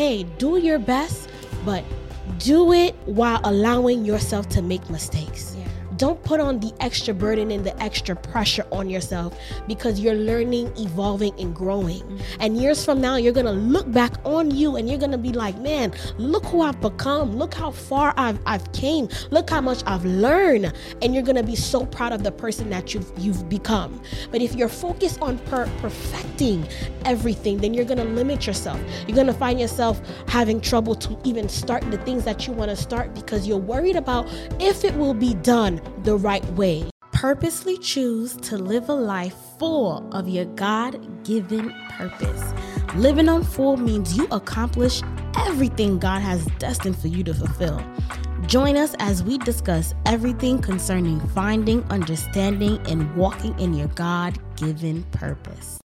hey, 0.00 0.22
do 0.38 0.56
your 0.56 0.78
best, 0.78 1.28
but 1.62 1.84
do 2.38 2.72
it 2.72 2.94
while 3.04 3.38
allowing 3.44 4.02
yourself 4.02 4.48
to 4.48 4.62
make 4.62 4.88
mistakes. 4.88 5.49
Don't 6.00 6.22
put 6.24 6.40
on 6.40 6.58
the 6.60 6.72
extra 6.80 7.12
burden 7.12 7.50
and 7.50 7.62
the 7.62 7.78
extra 7.78 8.16
pressure 8.16 8.66
on 8.72 8.88
yourself 8.88 9.38
because 9.68 10.00
you're 10.00 10.14
learning, 10.14 10.72
evolving, 10.78 11.38
and 11.38 11.54
growing. 11.54 12.00
Mm-hmm. 12.00 12.40
And 12.40 12.56
years 12.56 12.82
from 12.82 13.02
now, 13.02 13.16
you're 13.16 13.34
gonna 13.34 13.52
look 13.52 13.92
back 13.92 14.14
on 14.24 14.50
you 14.50 14.76
and 14.76 14.88
you're 14.88 14.98
gonna 14.98 15.18
be 15.18 15.34
like, 15.34 15.58
man, 15.58 15.92
look 16.16 16.46
who 16.46 16.62
I've 16.62 16.80
become. 16.80 17.36
Look 17.36 17.52
how 17.52 17.70
far 17.70 18.14
I've 18.16 18.38
I've 18.46 18.72
came. 18.72 19.10
Look 19.30 19.50
how 19.50 19.60
much 19.60 19.82
I've 19.84 20.06
learned. 20.06 20.72
And 21.02 21.12
you're 21.12 21.22
gonna 21.22 21.42
be 21.42 21.54
so 21.54 21.84
proud 21.84 22.14
of 22.14 22.22
the 22.22 22.32
person 22.32 22.70
that 22.70 22.94
you've 22.94 23.12
you've 23.18 23.50
become. 23.50 24.00
But 24.30 24.40
if 24.40 24.54
you're 24.54 24.70
focused 24.70 25.20
on 25.20 25.36
per- 25.40 25.70
perfecting 25.82 26.66
everything, 27.04 27.58
then 27.58 27.74
you're 27.74 27.84
gonna 27.84 28.06
limit 28.06 28.46
yourself. 28.46 28.80
You're 29.06 29.18
gonna 29.18 29.34
find 29.34 29.60
yourself 29.60 30.00
having 30.28 30.62
trouble 30.62 30.94
to 30.94 31.18
even 31.24 31.46
start 31.46 31.82
the 31.90 31.98
things 31.98 32.24
that 32.24 32.46
you 32.46 32.54
want 32.54 32.70
to 32.70 32.76
start 32.76 33.14
because 33.14 33.46
you're 33.46 33.58
worried 33.58 33.96
about 33.96 34.26
if 34.58 34.82
it 34.82 34.94
will 34.96 35.12
be 35.12 35.34
done 35.34 35.78
the 36.04 36.16
right 36.16 36.44
way. 36.52 36.88
Purposely 37.12 37.76
choose 37.78 38.36
to 38.38 38.56
live 38.56 38.88
a 38.88 38.94
life 38.94 39.34
full 39.58 40.08
of 40.14 40.28
your 40.28 40.46
God 40.46 41.24
given 41.24 41.74
purpose. 41.90 42.52
Living 42.94 43.28
on 43.28 43.44
full 43.44 43.76
means 43.76 44.16
you 44.16 44.26
accomplish 44.30 45.02
everything 45.36 45.98
God 45.98 46.20
has 46.22 46.44
destined 46.58 46.98
for 46.98 47.08
you 47.08 47.22
to 47.24 47.34
fulfill. 47.34 47.82
Join 48.46 48.76
us 48.76 48.94
as 48.98 49.22
we 49.22 49.38
discuss 49.38 49.94
everything 50.06 50.60
concerning 50.60 51.20
finding, 51.28 51.84
understanding, 51.84 52.78
and 52.88 53.14
walking 53.14 53.58
in 53.60 53.74
your 53.74 53.88
God 53.88 54.38
given 54.56 55.04
purpose. 55.12 55.78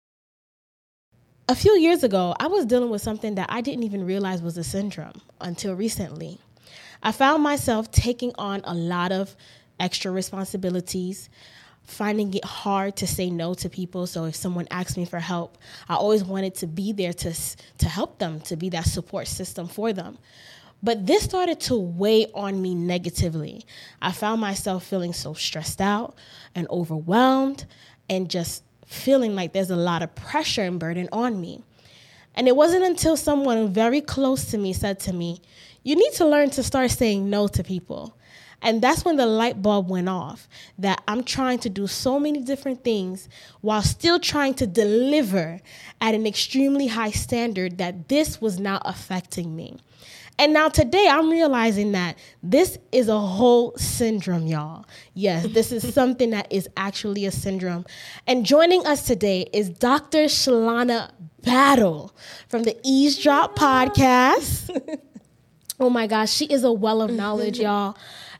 A 1.46 1.54
few 1.54 1.72
years 1.72 2.02
ago, 2.02 2.34
I 2.40 2.46
was 2.46 2.64
dealing 2.64 2.88
with 2.88 3.02
something 3.02 3.34
that 3.34 3.48
I 3.50 3.60
didn't 3.60 3.82
even 3.82 4.06
realize 4.06 4.40
was 4.40 4.56
a 4.56 4.64
syndrome 4.64 5.20
until 5.42 5.74
recently. 5.74 6.38
I 7.02 7.12
found 7.12 7.42
myself 7.42 7.90
taking 7.90 8.32
on 8.38 8.62
a 8.64 8.72
lot 8.72 9.12
of 9.12 9.36
extra 9.80 10.10
responsibilities, 10.10 11.28
finding 11.82 12.32
it 12.34 12.44
hard 12.44 12.96
to 12.96 13.06
say 13.06 13.30
no 13.30 13.54
to 13.54 13.68
people. 13.68 14.06
So 14.06 14.24
if 14.24 14.34
someone 14.34 14.66
asked 14.70 14.96
me 14.96 15.04
for 15.04 15.20
help, 15.20 15.58
I 15.88 15.94
always 15.94 16.24
wanted 16.24 16.54
to 16.56 16.66
be 16.66 16.92
there 16.92 17.12
to 17.12 17.34
to 17.78 17.88
help 17.88 18.18
them, 18.18 18.40
to 18.40 18.56
be 18.56 18.68
that 18.70 18.86
support 18.86 19.28
system 19.28 19.68
for 19.68 19.92
them. 19.92 20.18
But 20.82 21.06
this 21.06 21.24
started 21.24 21.60
to 21.60 21.76
weigh 21.76 22.26
on 22.34 22.60
me 22.60 22.74
negatively. 22.74 23.64
I 24.02 24.12
found 24.12 24.40
myself 24.42 24.84
feeling 24.84 25.14
so 25.14 25.32
stressed 25.32 25.80
out 25.80 26.14
and 26.54 26.68
overwhelmed 26.68 27.64
and 28.10 28.28
just 28.28 28.62
feeling 28.84 29.34
like 29.34 29.54
there's 29.54 29.70
a 29.70 29.76
lot 29.76 30.02
of 30.02 30.14
pressure 30.14 30.62
and 30.62 30.78
burden 30.78 31.08
on 31.10 31.40
me. 31.40 31.62
And 32.34 32.48
it 32.48 32.54
wasn't 32.54 32.84
until 32.84 33.16
someone 33.16 33.72
very 33.72 34.02
close 34.02 34.46
to 34.50 34.58
me 34.58 34.74
said 34.74 35.00
to 35.00 35.12
me, 35.14 35.40
You 35.84 35.96
need 35.96 36.12
to 36.14 36.26
learn 36.26 36.50
to 36.50 36.62
start 36.62 36.90
saying 36.90 37.30
no 37.30 37.48
to 37.48 37.62
people. 37.64 38.16
And 38.64 38.80
that's 38.80 39.04
when 39.04 39.16
the 39.16 39.26
light 39.26 39.60
bulb 39.60 39.90
went 39.90 40.08
off 40.08 40.48
that 40.78 41.02
I'm 41.06 41.22
trying 41.22 41.58
to 41.60 41.68
do 41.68 41.86
so 41.86 42.18
many 42.18 42.40
different 42.40 42.82
things 42.82 43.28
while 43.60 43.82
still 43.82 44.18
trying 44.18 44.54
to 44.54 44.66
deliver 44.66 45.60
at 46.00 46.14
an 46.14 46.26
extremely 46.26 46.86
high 46.86 47.10
standard 47.10 47.76
that 47.76 48.08
this 48.08 48.40
was 48.40 48.58
not 48.58 48.80
affecting 48.86 49.54
me. 49.54 49.76
And 50.38 50.52
now 50.52 50.68
today 50.68 51.06
I'm 51.08 51.30
realizing 51.30 51.92
that 51.92 52.18
this 52.42 52.78
is 52.90 53.08
a 53.08 53.20
whole 53.20 53.76
syndrome, 53.76 54.46
y'all. 54.46 54.86
Yes, 55.12 55.46
this 55.46 55.70
is 55.70 55.94
something 55.94 56.30
that 56.30 56.50
is 56.50 56.66
actually 56.76 57.26
a 57.26 57.30
syndrome. 57.30 57.84
And 58.26 58.46
joining 58.46 58.84
us 58.86 59.06
today 59.06 59.46
is 59.52 59.68
Dr. 59.68 60.24
Shalonna 60.24 61.12
Battle 61.42 62.16
from 62.48 62.62
the 62.62 62.76
Eavesdrop 62.82 63.56
podcast. 63.56 64.98
oh 65.78 65.90
my 65.90 66.06
gosh, 66.06 66.32
she 66.32 66.46
is 66.46 66.64
a 66.64 66.72
well 66.72 67.02
of 67.02 67.10
knowledge, 67.10 67.58
y'all. 67.60 67.96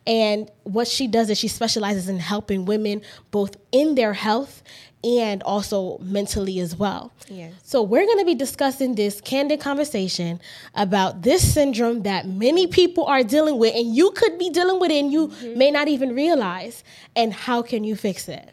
And 0.07 0.51
what 0.65 0.87
she 0.89 1.07
does 1.07 1.31
is 1.31 1.39
she 1.39 1.49
specializes 1.49 2.09
in 2.09 2.19
helping 2.19 2.65
women 2.67 3.03
both 3.31 3.57
in 3.73 3.95
their 3.95 4.13
health 4.13 4.63
and 5.03 5.43
also 5.43 5.99
mentally 5.99 6.59
as 6.61 6.77
well. 6.77 7.13
Yes. 7.29 7.53
So 7.63 7.83
we're 7.83 8.07
going 8.07 8.19
to 8.19 8.25
be 8.25 8.35
discussing 8.35 8.95
this 8.95 9.21
candid 9.21 9.61
conversation 9.61 10.41
about 10.75 11.23
this 11.23 11.53
syndrome 11.55 12.03
that 12.03 12.27
many 12.27 12.67
people 12.67 13.05
are 13.05 13.23
dealing 13.23 13.59
with 13.59 13.75
and 13.75 13.95
you 13.95 14.11
could 14.13 14.39
be 14.39 14.49
dealing 14.51 14.81
with 14.81 14.91
it 14.91 14.99
and 14.99 15.13
you 15.13 15.31
may 15.57 15.71
not 15.71 15.89
even 15.89 16.15
realize 16.15 16.85
and 17.17 17.33
how 17.35 17.61
can 17.63 17.85
you 17.85 17.97
fix 17.97 18.29
it. 18.29 18.51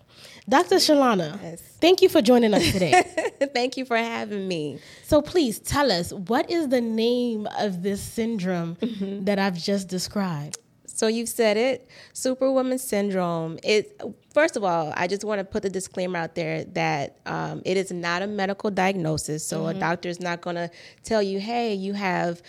Dr. 0.49 0.75
Shalonna, 0.75 1.39
Yes. 1.41 1.61
thank 1.79 2.01
you 2.01 2.09
for 2.09 2.21
joining 2.21 2.53
us 2.53 2.69
today. 2.71 3.03
Thank 3.53 3.77
you 3.77 3.85
for 3.85 3.95
having 3.97 4.47
me. 4.47 4.79
so 5.03 5.21
please 5.21 5.59
tell 5.59 5.91
us 5.91 6.11
what 6.13 6.49
is 6.49 6.67
the 6.69 6.81
name 6.81 7.47
of 7.59 7.83
this 7.83 8.01
syndrome 8.01 8.75
Mm-hmm. 8.81 9.25
that 9.25 9.39
I've 9.39 9.57
just 9.57 9.87
described? 9.87 10.57
So 11.01 11.07
you've 11.07 11.29
said 11.29 11.57
it, 11.57 11.89
Superwoman 12.13 12.77
syndrome. 12.77 13.57
It 13.63 13.99
first 14.35 14.55
of 14.55 14.63
all, 14.63 14.93
I 14.95 15.07
just 15.07 15.23
want 15.23 15.39
to 15.39 15.43
put 15.43 15.63
the 15.63 15.69
disclaimer 15.71 16.19
out 16.19 16.35
there 16.35 16.63
that 16.63 17.17
um, 17.25 17.63
it 17.65 17.75
is 17.75 17.91
not 17.91 18.21
a 18.21 18.27
medical 18.27 18.69
diagnosis. 18.69 19.43
So 19.43 19.65
a 19.65 19.73
doctor 19.73 20.09
is 20.09 20.19
not 20.19 20.41
going 20.41 20.57
to 20.57 20.69
tell 21.03 21.23
you, 21.23 21.39
"Hey, 21.39 21.73
you 21.73 21.93
have." 21.93 22.43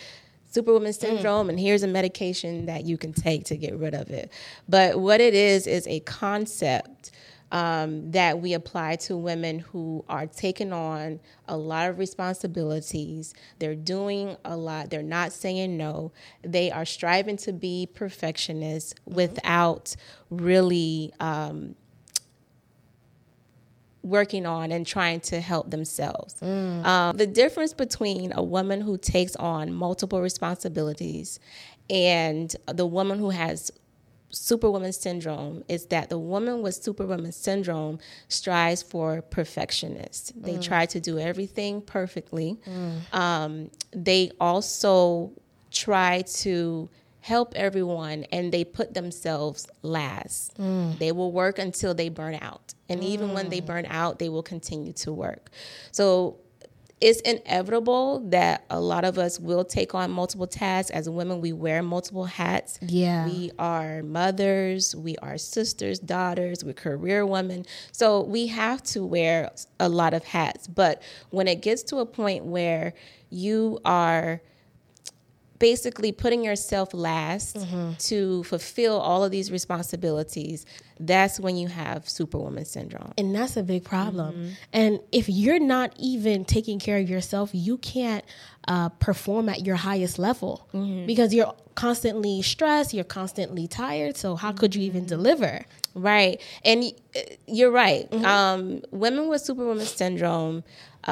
Superwoman 0.51 0.93
syndrome, 0.93 1.49
and 1.49 1.59
here's 1.59 1.81
a 1.81 1.87
medication 1.87 2.67
that 2.67 2.85
you 2.85 2.95
can 2.95 3.11
take 3.11 3.43
to 3.45 3.57
get 3.57 3.75
rid 3.75 3.95
of 3.95 4.11
it. 4.11 4.31
But 4.69 4.99
what 4.99 5.19
it 5.19 5.33
is 5.33 5.65
is 5.65 5.87
a 5.87 6.01
concept 6.01 7.09
um, 7.53 8.11
that 8.11 8.41
we 8.41 8.53
apply 8.53 8.95
to 8.95 9.15
women 9.15 9.59
who 9.59 10.03
are 10.09 10.25
taking 10.25 10.73
on 10.73 11.19
a 11.47 11.55
lot 11.55 11.87
of 11.87 11.99
responsibilities. 11.99 13.35
They're 13.59 13.75
doing 13.75 14.35
a 14.43 14.57
lot. 14.57 14.89
They're 14.89 15.03
not 15.03 15.31
saying 15.31 15.77
no. 15.77 16.11
They 16.41 16.71
are 16.71 16.83
striving 16.83 17.37
to 17.37 17.53
be 17.53 17.87
perfectionists 17.93 18.95
without 19.05 19.95
really 20.31 21.13
um, 21.19 21.75
working 24.01 24.47
on 24.47 24.71
and 24.71 24.85
trying 24.85 25.19
to 25.21 25.39
help 25.39 25.69
themselves. 25.69 26.41
Um, 26.41 27.17
the 27.17 27.27
difference 27.27 27.73
between 27.73 28.33
a 28.35 28.43
woman 28.43 28.81
who 28.81 28.97
takes 28.97 29.35
on 29.35 29.71
multiple 29.71 30.21
responsibilities 30.21 31.39
and 31.87 32.53
the 32.65 32.87
woman 32.87 33.19
who 33.19 33.29
has 33.29 33.71
superwoman 34.33 34.91
syndrome 34.91 35.63
is 35.69 35.85
that 35.87 36.09
the 36.09 36.17
woman 36.17 36.61
with 36.61 36.75
superwoman 36.75 37.31
syndrome 37.31 37.99
strives 38.27 38.81
for 38.81 39.21
perfectionist. 39.21 40.33
They 40.41 40.55
mm. 40.55 40.63
try 40.63 40.85
to 40.87 40.99
do 40.99 41.19
everything 41.19 41.81
perfectly. 41.81 42.57
Mm. 42.65 43.13
Um, 43.13 43.71
they 43.91 44.31
also 44.39 45.31
try 45.71 46.23
to 46.23 46.89
help 47.21 47.53
everyone 47.55 48.25
and 48.31 48.51
they 48.51 48.65
put 48.65 48.93
themselves 48.93 49.67
last. 49.81 50.57
Mm. 50.57 50.97
They 50.97 51.11
will 51.11 51.31
work 51.31 51.57
until 51.57 51.93
they 51.93 52.09
burn 52.09 52.37
out. 52.41 52.73
And 52.89 53.03
even 53.03 53.33
when 53.33 53.49
they 53.49 53.61
burn 53.61 53.85
out, 53.87 54.19
they 54.19 54.29
will 54.29 54.43
continue 54.43 54.91
to 54.93 55.13
work. 55.13 55.49
So 55.91 56.37
it's 57.03 57.19
inevitable 57.19 58.21
that 58.29 58.63
a 58.69 58.79
lot 58.79 59.03
of 59.03 59.17
us 59.17 59.37
will 59.37 59.65
take 59.65 59.93
on 59.93 60.09
multiple 60.09 60.47
tasks. 60.47 60.89
As 60.89 61.09
women, 61.09 61.41
we 61.41 61.51
wear 61.51 61.83
multiple 61.83 62.23
hats. 62.23 62.79
Yeah. 62.81 63.25
We 63.25 63.51
are 63.59 64.01
mothers, 64.03 64.95
we 64.95 65.17
are 65.17 65.37
sisters, 65.37 65.99
daughters, 65.99 66.63
we're 66.63 66.71
career 66.71 67.25
women. 67.25 67.65
So 67.91 68.21
we 68.21 68.47
have 68.47 68.81
to 68.83 69.05
wear 69.05 69.51
a 69.81 69.89
lot 69.89 70.13
of 70.13 70.23
hats. 70.23 70.65
But 70.67 71.01
when 71.29 71.49
it 71.49 71.61
gets 71.61 71.83
to 71.83 71.97
a 71.97 72.05
point 72.05 72.45
where 72.45 72.93
you 73.29 73.79
are 73.83 74.41
basically 75.69 76.11
putting 76.11 76.43
yourself 76.43 76.93
last 76.93 77.55
to 78.09 78.43
fulfill 78.51 78.95
all 78.99 79.23
of 79.23 79.31
these 79.31 79.49
responsibilities, 79.51 80.65
that's 80.99 81.39
when 81.39 81.55
you 81.61 81.67
have 81.67 82.07
superwoman 82.09 82.65
syndrome. 82.65 83.11
And 83.17 83.33
that's 83.35 83.55
a 83.57 83.63
big 83.63 83.83
problem. 83.83 84.31
Mm-hmm. 84.33 84.49
And 84.81 84.99
if 85.11 85.25
you're 85.29 85.59
not 85.75 85.89
even 85.97 86.43
taking 86.45 86.79
care 86.79 86.97
of 87.03 87.09
yourself, 87.09 87.49
you 87.53 87.77
can't 87.77 88.25
uh, 88.67 88.89
perform 89.07 89.49
at 89.49 89.65
your 89.67 89.75
highest 89.89 90.19
level 90.19 90.67
Mm-hmm. 90.73 91.05
because 91.05 91.33
you're 91.33 91.53
constantly 91.75 92.41
stressed, 92.41 92.93
you're 92.93 93.03
constantly 93.21 93.65
tired. 93.67 94.15
So, 94.17 94.35
how 94.35 94.51
could 94.59 94.71
you 94.75 94.81
Mm-hmm. 94.81 94.97
even 94.97 95.05
deliver? 95.05 95.53
Right. 95.95 96.41
And 96.65 96.79
uh, 97.15 97.19
you're 97.57 97.71
right. 97.71 98.05
Um, 98.35 98.81
women 98.91 99.27
with 99.29 99.41
superwoman 99.41 99.85
syndrome, 99.85 100.63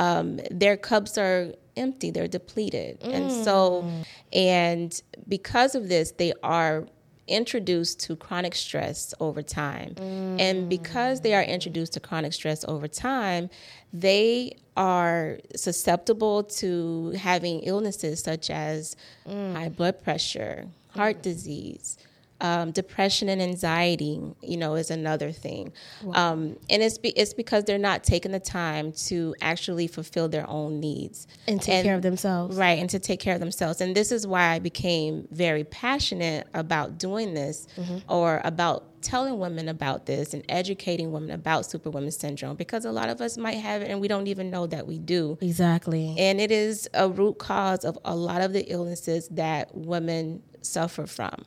um, 0.03 0.39
their 0.63 0.77
cups 0.77 1.17
are 1.17 1.53
empty, 1.75 2.11
they're 2.11 2.27
depleted. 2.27 2.97
And 3.03 3.29
mm. 3.29 3.43
so, 3.43 3.89
and 4.33 5.01
because 5.27 5.75
of 5.75 5.89
this, 5.89 6.11
they 6.11 6.33
are 6.43 6.87
introduced 7.27 7.99
to 8.01 8.15
chronic 8.15 8.55
stress 8.55 9.13
over 9.19 9.41
time. 9.41 9.95
And 9.97 10.65
mm. 10.65 10.69
because 10.69 11.21
they 11.21 11.33
are 11.33 11.43
introduced 11.43 11.93
to 11.93 11.99
chronic 11.99 12.33
stress 12.33 12.65
over 12.67 12.87
time, 12.87 13.49
they 13.93 14.57
are 14.77 15.39
susceptible 15.55 16.43
to 16.43 17.11
having 17.11 17.61
illnesses 17.61 18.21
such 18.21 18.49
as 18.49 18.95
mm. 19.27 19.53
high 19.53 19.69
blood 19.69 20.03
pressure, 20.03 20.67
heart 20.89 21.21
disease, 21.21 21.97
Um, 22.43 22.71
depression 22.71 23.29
and 23.29 23.39
anxiety, 23.39 24.19
you 24.41 24.57
know, 24.57 24.73
is 24.73 24.89
another 24.89 25.31
thing, 25.31 25.73
um, 26.13 26.57
and 26.71 26.81
it's 26.81 26.97
be, 26.97 27.09
it's 27.09 27.35
because 27.35 27.65
they're 27.65 27.77
not 27.77 28.03
taking 28.03 28.31
the 28.31 28.39
time 28.39 28.93
to 29.07 29.35
actually 29.41 29.85
fulfill 29.85 30.27
their 30.27 30.49
own 30.49 30.79
needs 30.79 31.27
and 31.47 31.61
take 31.61 31.83
care 31.83 31.93
of 31.93 32.01
themselves. 32.01 32.57
right, 32.57 32.79
and 32.79 32.89
to 32.89 32.97
take 32.97 33.19
care 33.19 33.35
of 33.35 33.39
themselves. 33.39 33.79
And 33.79 33.95
this 33.95 34.11
is 34.11 34.25
why 34.25 34.47
I 34.55 34.59
became 34.59 35.27
very 35.29 35.63
passionate 35.63 36.47
about 36.55 36.97
doing 36.97 37.35
this, 37.35 37.67
or 38.09 38.41
about 38.43 39.01
telling 39.03 39.37
women 39.39 39.69
about 39.69 40.05
this 40.05 40.33
and 40.33 40.43
educating 40.49 41.11
women 41.11 41.31
about 41.31 41.65
Superwoman 41.65 42.11
syndrome, 42.11 42.55
because 42.55 42.85
a 42.85 42.91
lot 42.91 43.09
of 43.09 43.21
us 43.21 43.37
might 43.37 43.57
have 43.57 43.83
it 43.83 43.89
and 43.91 44.01
we 44.01 44.07
don't 44.07 44.27
even 44.27 44.49
know 44.49 44.65
that 44.67 44.87
we 44.87 44.97
do. 44.97 45.37
Exactly. 45.41 46.15
And 46.17 46.41
it 46.41 46.51
is 46.51 46.89
a 46.93 47.07
root 47.07 47.37
cause 47.37 47.85
of 47.85 47.97
a 48.05 48.15
lot 48.15 48.41
of 48.41 48.53
the 48.53 48.63
illnesses 48.71 49.27
that 49.29 49.75
women 49.75 50.41
suffer 50.61 51.05
from. 51.05 51.45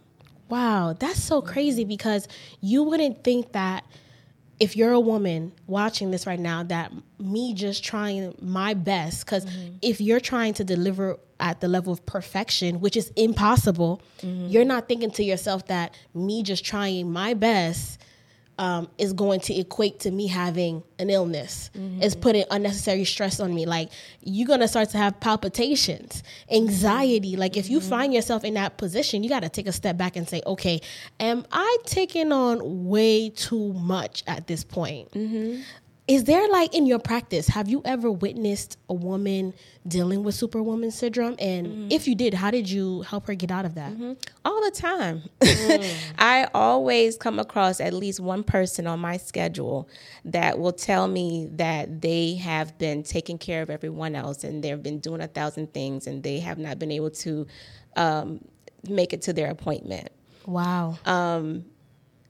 Wow, 0.54 0.94
that's 0.96 1.20
so 1.20 1.42
crazy 1.42 1.84
because 1.84 2.28
you 2.60 2.84
wouldn't 2.84 3.24
think 3.24 3.50
that 3.54 3.84
if 4.60 4.76
you're 4.76 4.92
a 4.92 5.00
woman 5.00 5.50
watching 5.66 6.12
this 6.12 6.28
right 6.28 6.38
now, 6.38 6.62
that 6.62 6.92
me 7.18 7.54
just 7.54 7.82
trying 7.82 8.36
my 8.40 8.72
best, 8.72 9.26
because 9.26 9.46
mm-hmm. 9.46 9.74
if 9.82 10.00
you're 10.00 10.20
trying 10.20 10.54
to 10.54 10.62
deliver 10.62 11.18
at 11.40 11.60
the 11.60 11.66
level 11.66 11.92
of 11.92 12.06
perfection, 12.06 12.78
which 12.78 12.96
is 12.96 13.10
impossible, 13.16 14.00
mm-hmm. 14.22 14.46
you're 14.46 14.64
not 14.64 14.86
thinking 14.86 15.10
to 15.10 15.24
yourself 15.24 15.66
that 15.66 15.92
me 16.14 16.44
just 16.44 16.64
trying 16.64 17.10
my 17.10 17.34
best 17.34 18.00
um, 18.58 18.88
is 18.98 19.12
going 19.12 19.40
to 19.40 19.54
equate 19.54 20.00
to 20.00 20.10
me 20.10 20.26
having 20.26 20.82
an 20.98 21.10
illness. 21.10 21.70
Mm-hmm. 21.76 22.02
It's 22.02 22.14
putting 22.14 22.44
unnecessary 22.50 23.04
stress 23.04 23.40
on 23.40 23.54
me. 23.54 23.66
Like 23.66 23.90
you're 24.22 24.46
gonna 24.46 24.68
start 24.68 24.90
to 24.90 24.98
have 24.98 25.18
palpitations, 25.20 26.22
anxiety. 26.50 27.32
Mm-hmm. 27.32 27.40
Like 27.40 27.56
if 27.56 27.68
you 27.68 27.80
mm-hmm. 27.80 27.88
find 27.88 28.14
yourself 28.14 28.44
in 28.44 28.54
that 28.54 28.76
position, 28.76 29.22
you 29.22 29.28
got 29.28 29.42
to 29.42 29.48
take 29.48 29.66
a 29.66 29.72
step 29.72 29.96
back 29.96 30.16
and 30.16 30.28
say, 30.28 30.42
okay, 30.46 30.80
am 31.20 31.44
I 31.52 31.76
taking 31.84 32.32
on 32.32 32.86
way 32.86 33.30
too 33.30 33.72
much 33.74 34.22
at 34.26 34.46
this 34.46 34.64
point? 34.64 35.08
Is 36.06 36.24
there 36.24 36.46
like 36.48 36.74
in 36.74 36.84
your 36.84 36.98
practice, 36.98 37.48
have 37.48 37.66
you 37.66 37.80
ever 37.86 38.12
witnessed 38.12 38.76
a 38.90 38.94
woman 38.94 39.54
dealing 39.88 40.22
with 40.22 40.34
superwoman 40.34 40.90
syndrome? 40.90 41.34
And 41.38 41.66
mm. 41.66 41.92
if 41.92 42.06
you 42.06 42.14
did, 42.14 42.34
how 42.34 42.50
did 42.50 42.68
you 42.68 43.02
help 43.02 43.26
her 43.26 43.34
get 43.34 43.50
out 43.50 43.64
of 43.64 43.74
that? 43.76 43.92
Mm-hmm. 43.92 44.12
all 44.44 44.62
the 44.62 44.70
time. 44.70 45.22
Mm. 45.40 45.94
I 46.18 46.48
always 46.52 47.16
come 47.16 47.38
across 47.38 47.80
at 47.80 47.94
least 47.94 48.20
one 48.20 48.44
person 48.44 48.86
on 48.86 49.00
my 49.00 49.16
schedule 49.16 49.88
that 50.26 50.58
will 50.58 50.72
tell 50.72 51.08
me 51.08 51.48
that 51.52 52.02
they 52.02 52.34
have 52.34 52.76
been 52.76 53.02
taking 53.02 53.38
care 53.38 53.62
of 53.62 53.70
everyone 53.70 54.14
else 54.14 54.44
and 54.44 54.62
they've 54.62 54.82
been 54.82 54.98
doing 54.98 55.22
a 55.22 55.28
thousand 55.28 55.72
things 55.72 56.06
and 56.06 56.22
they 56.22 56.38
have 56.40 56.58
not 56.58 56.78
been 56.78 56.90
able 56.92 57.10
to 57.10 57.46
um, 57.96 58.44
make 58.86 59.14
it 59.14 59.22
to 59.22 59.32
their 59.32 59.50
appointment. 59.50 60.10
Wow. 60.46 60.98
Um, 61.06 61.64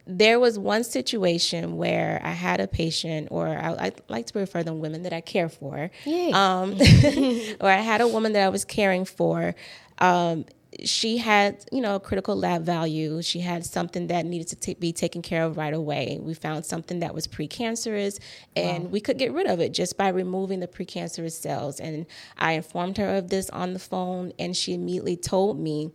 There 0.06 0.38
was 0.38 0.58
one 0.58 0.84
situation 0.84 1.76
where 1.76 2.20
I 2.22 2.32
had 2.32 2.60
a 2.60 2.66
patient, 2.66 3.28
or 3.30 3.48
I, 3.48 3.86
I 3.86 3.92
like 4.08 4.26
to 4.26 4.38
refer 4.38 4.62
them 4.62 4.80
women 4.80 5.02
that 5.02 5.12
I 5.12 5.20
care 5.20 5.48
for. 5.48 5.90
Um, 6.34 6.72
or 7.60 7.68
I 7.70 7.80
had 7.80 8.00
a 8.00 8.08
woman 8.08 8.32
that 8.34 8.42
I 8.42 8.50
was 8.50 8.64
caring 8.64 9.04
for. 9.04 9.54
Um, 9.98 10.44
she 10.82 11.18
had, 11.18 11.64
you 11.70 11.80
know, 11.80 11.94
a 11.96 12.00
critical 12.00 12.36
lab 12.36 12.64
value. 12.64 13.22
She 13.22 13.40
had 13.40 13.64
something 13.64 14.08
that 14.08 14.26
needed 14.26 14.48
to 14.48 14.56
ta- 14.56 14.78
be 14.78 14.92
taken 14.92 15.22
care 15.22 15.44
of 15.44 15.56
right 15.56 15.72
away. 15.72 16.18
We 16.20 16.34
found 16.34 16.66
something 16.66 17.00
that 17.00 17.14
was 17.14 17.26
precancerous, 17.26 18.18
and 18.56 18.90
we 18.90 19.00
could 19.00 19.18
get 19.18 19.32
rid 19.32 19.46
of 19.46 19.60
it 19.60 19.72
just 19.72 19.96
by 19.96 20.08
removing 20.08 20.60
the 20.60 20.68
precancerous 20.68 21.32
cells. 21.32 21.80
And 21.80 22.06
I 22.38 22.52
informed 22.52 22.98
her 22.98 23.16
of 23.16 23.28
this 23.28 23.50
on 23.50 23.72
the 23.72 23.78
phone, 23.78 24.32
and 24.38 24.56
she 24.56 24.74
immediately 24.74 25.16
told 25.16 25.58
me 25.58 25.92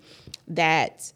that 0.48 1.14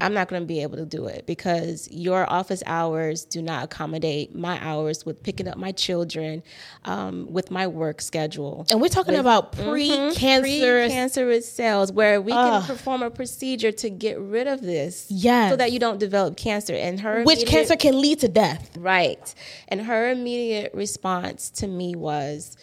I'm 0.00 0.14
not 0.14 0.28
going 0.28 0.42
to 0.42 0.46
be 0.46 0.62
able 0.62 0.76
to 0.76 0.86
do 0.86 1.06
it 1.06 1.26
because 1.26 1.88
your 1.90 2.30
office 2.30 2.62
hours 2.66 3.24
do 3.24 3.42
not 3.42 3.64
accommodate 3.64 4.34
my 4.34 4.58
hours 4.64 5.04
with 5.04 5.22
picking 5.22 5.48
up 5.48 5.56
my 5.56 5.72
children, 5.72 6.42
um, 6.84 7.26
with 7.32 7.50
my 7.50 7.66
work 7.66 8.00
schedule. 8.00 8.66
And 8.70 8.80
we're 8.80 8.88
talking 8.88 9.16
about 9.16 9.52
pre-cancerous. 9.52 10.92
Cancerous 10.92 11.52
cells 11.52 11.90
where 11.90 12.20
we 12.20 12.32
can 12.32 12.62
perform 12.62 13.02
a 13.02 13.10
procedure 13.10 13.72
to 13.72 13.90
get 13.90 14.18
rid 14.20 14.46
of 14.46 14.62
this. 14.62 15.06
Yes. 15.10 15.50
So 15.50 15.56
that 15.56 15.72
you 15.72 15.78
don't 15.78 15.98
develop 15.98 16.36
cancer. 16.36 16.74
And 16.74 17.00
her 17.00 17.24
which 17.24 17.46
cancer 17.46 17.76
can 17.76 18.00
lead 18.00 18.20
to 18.20 18.28
death. 18.28 18.76
Right. 18.76 19.34
And 19.66 19.82
her 19.82 20.10
immediate 20.10 20.72
response 20.74 21.50
to 21.50 21.66
me 21.66 21.96
was, 21.96 22.56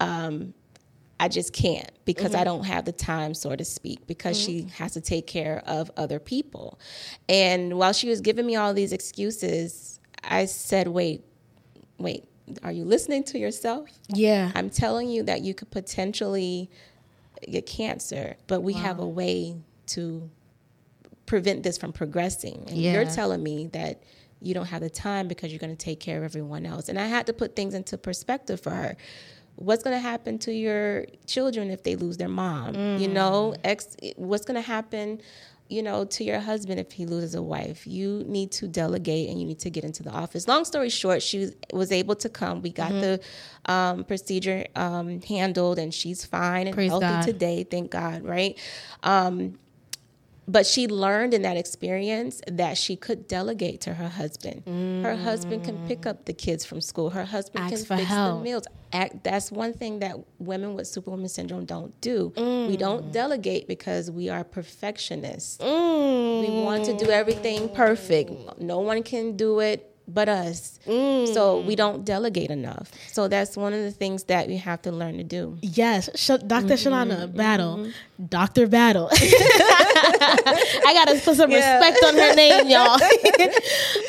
um, 0.00 0.54
I 1.20 1.28
just 1.28 1.52
can't 1.52 1.90
because 2.04 2.32
Mm-hmm. 2.32 2.40
I 2.40 2.44
don't 2.44 2.64
have 2.64 2.84
the 2.84 2.92
time, 2.92 3.34
so 3.34 3.54
to 3.54 3.64
speak, 3.64 4.06
because 4.06 4.38
she 4.38 4.68
has 4.76 4.92
to 4.92 5.00
take 5.00 5.26
care 5.26 5.62
of 5.66 5.90
other 5.96 6.18
people. 6.18 6.78
And 7.28 7.78
while 7.78 7.92
she 7.92 8.08
was 8.08 8.20
giving 8.20 8.46
me 8.46 8.56
all 8.56 8.74
these 8.74 8.92
excuses, 8.92 10.00
I 10.22 10.46
said, 10.46 10.88
wait, 10.88 11.24
wait, 11.98 12.24
are 12.62 12.72
you 12.72 12.84
listening 12.84 13.24
to 13.24 13.38
yourself? 13.38 13.88
Yeah. 14.08 14.50
I'm 14.54 14.70
telling 14.70 15.08
you 15.08 15.22
that 15.24 15.42
you 15.42 15.54
could 15.54 15.70
potentially 15.70 16.70
get 17.50 17.66
cancer, 17.66 18.36
but 18.46 18.62
we 18.62 18.74
have 18.74 18.98
a 18.98 19.06
way 19.06 19.56
to 19.88 20.30
prevent 21.26 21.62
this 21.62 21.78
from 21.78 21.92
progressing. 21.92 22.64
And 22.68 22.76
you're 22.76 23.04
telling 23.04 23.42
me 23.42 23.68
that 23.68 24.02
you 24.40 24.52
don't 24.52 24.66
have 24.66 24.82
the 24.82 24.90
time 24.90 25.28
because 25.28 25.52
you're 25.52 25.58
going 25.58 25.74
to 25.74 25.84
take 25.84 26.00
care 26.00 26.18
of 26.18 26.24
everyone 26.24 26.66
else. 26.66 26.88
And 26.88 26.98
I 26.98 27.06
had 27.06 27.26
to 27.26 27.32
put 27.32 27.56
things 27.56 27.72
into 27.72 27.96
perspective 27.96 28.60
for 28.60 28.70
her. 28.70 28.96
What's 29.56 29.82
going 29.82 29.96
to 29.96 30.00
happen 30.00 30.38
to 30.40 30.52
your 30.52 31.06
children 31.26 31.70
if 31.70 31.82
they 31.82 31.96
lose 31.96 32.16
their 32.16 32.28
mom? 32.28 32.74
You 32.98 33.08
know, 33.08 33.54
ex, 33.64 33.96
what's 34.16 34.44
going 34.44 34.56
to 34.56 34.66
happen, 34.66 35.20
you 35.68 35.82
know, 35.82 36.04
to 36.06 36.24
your 36.24 36.40
husband 36.40 36.80
if 36.80 36.92
he 36.92 37.06
loses 37.06 37.34
a 37.34 37.42
wife? 37.42 37.86
You 37.86 38.24
need 38.26 38.50
to 38.52 38.66
delegate 38.66 39.30
and 39.30 39.40
you 39.40 39.46
need 39.46 39.60
to 39.60 39.70
get 39.70 39.84
into 39.84 40.02
the 40.02 40.10
office. 40.10 40.48
Long 40.48 40.64
story 40.64 40.90
short, 40.90 41.22
she 41.22 41.50
was, 41.72 41.92
able 41.92 42.16
to 42.16 42.28
come. 42.28 42.62
We 42.62 42.70
got 42.70 42.90
the 42.90 43.20
um, 43.66 44.04
procedure 44.04 44.66
um, 44.74 45.20
handled 45.22 45.78
and 45.78 45.94
she's 45.94 46.24
fine 46.24 46.66
and 46.66 46.74
Praise 46.74 46.90
healthy 46.90 47.06
God. 47.06 47.22
today. 47.22 47.64
Thank 47.64 47.90
God, 47.92 48.24
right? 48.24 48.58
Um, 49.02 49.58
but 50.46 50.66
she 50.66 50.86
learned 50.86 51.34
in 51.34 51.42
that 51.42 51.56
experience 51.56 52.40
that 52.46 52.76
she 52.76 52.96
could 52.96 53.26
delegate 53.28 53.80
to 53.82 53.94
her 53.94 54.08
husband. 54.08 54.62
Her 55.04 55.16
husband 55.16 55.64
can 55.64 55.86
pick 55.86 56.06
up 56.06 56.24
the 56.24 56.32
kids 56.32 56.64
from 56.64 56.80
school. 56.80 57.10
Her 57.10 57.24
husband 57.24 57.64
Ask 57.64 57.86
can 57.86 57.98
fix 57.98 58.08
help. 58.08 58.38
the 58.38 58.44
meals. 58.44 58.66
Act, 58.92 59.24
that's 59.24 59.50
one 59.50 59.72
thing 59.72 59.98
that 60.00 60.16
women 60.38 60.74
with 60.74 60.86
superwoman 60.86 61.28
syndrome 61.28 61.64
don't 61.64 61.98
do. 62.00 62.32
We 62.36 62.42
mm. 62.42 62.78
don't 62.78 63.12
delegate 63.12 63.66
because 63.66 64.10
we 64.10 64.28
are 64.28 64.44
perfectionists. 64.44 65.58
Mm. 65.58 66.40
We 66.40 66.62
want 66.62 66.84
to 66.84 66.96
do 66.96 67.10
everything 67.10 67.68
perfect. 67.70 68.60
No 68.60 68.80
one 68.80 69.02
can 69.02 69.36
do 69.36 69.60
it 69.60 69.93
but 70.06 70.28
us. 70.28 70.78
So 70.84 71.60
we 71.66 71.74
mm. 71.74 71.76
don't 71.76 72.04
delegate 72.04 72.50
enough. 72.50 72.90
So 73.12 73.28
that's 73.28 73.56
one 73.56 73.72
of 73.72 73.80
the 73.80 73.90
things 73.90 74.24
that 74.24 74.48
we 74.48 74.56
have 74.58 74.82
to 74.82 74.92
learn 74.92 75.16
to 75.16 75.24
do. 75.24 75.58
Yes, 75.62 76.10
Sh- 76.14 76.42
doctor 76.46 76.74
mm-hmm, 76.74 76.88
Shalonna 76.88 77.26
mm-hmm, 77.26 77.36
Battle, 77.36 77.76
mm-hmm. 77.78 78.26
Doctor 78.26 78.66
Battle. 78.66 79.08
I 80.26 80.92
gotta 80.94 81.20
put 81.20 81.36
some 81.36 81.50
respect 81.50 81.98
on 82.04 82.14
her 82.14 82.34
name, 82.34 82.68
y'all. 82.68 82.98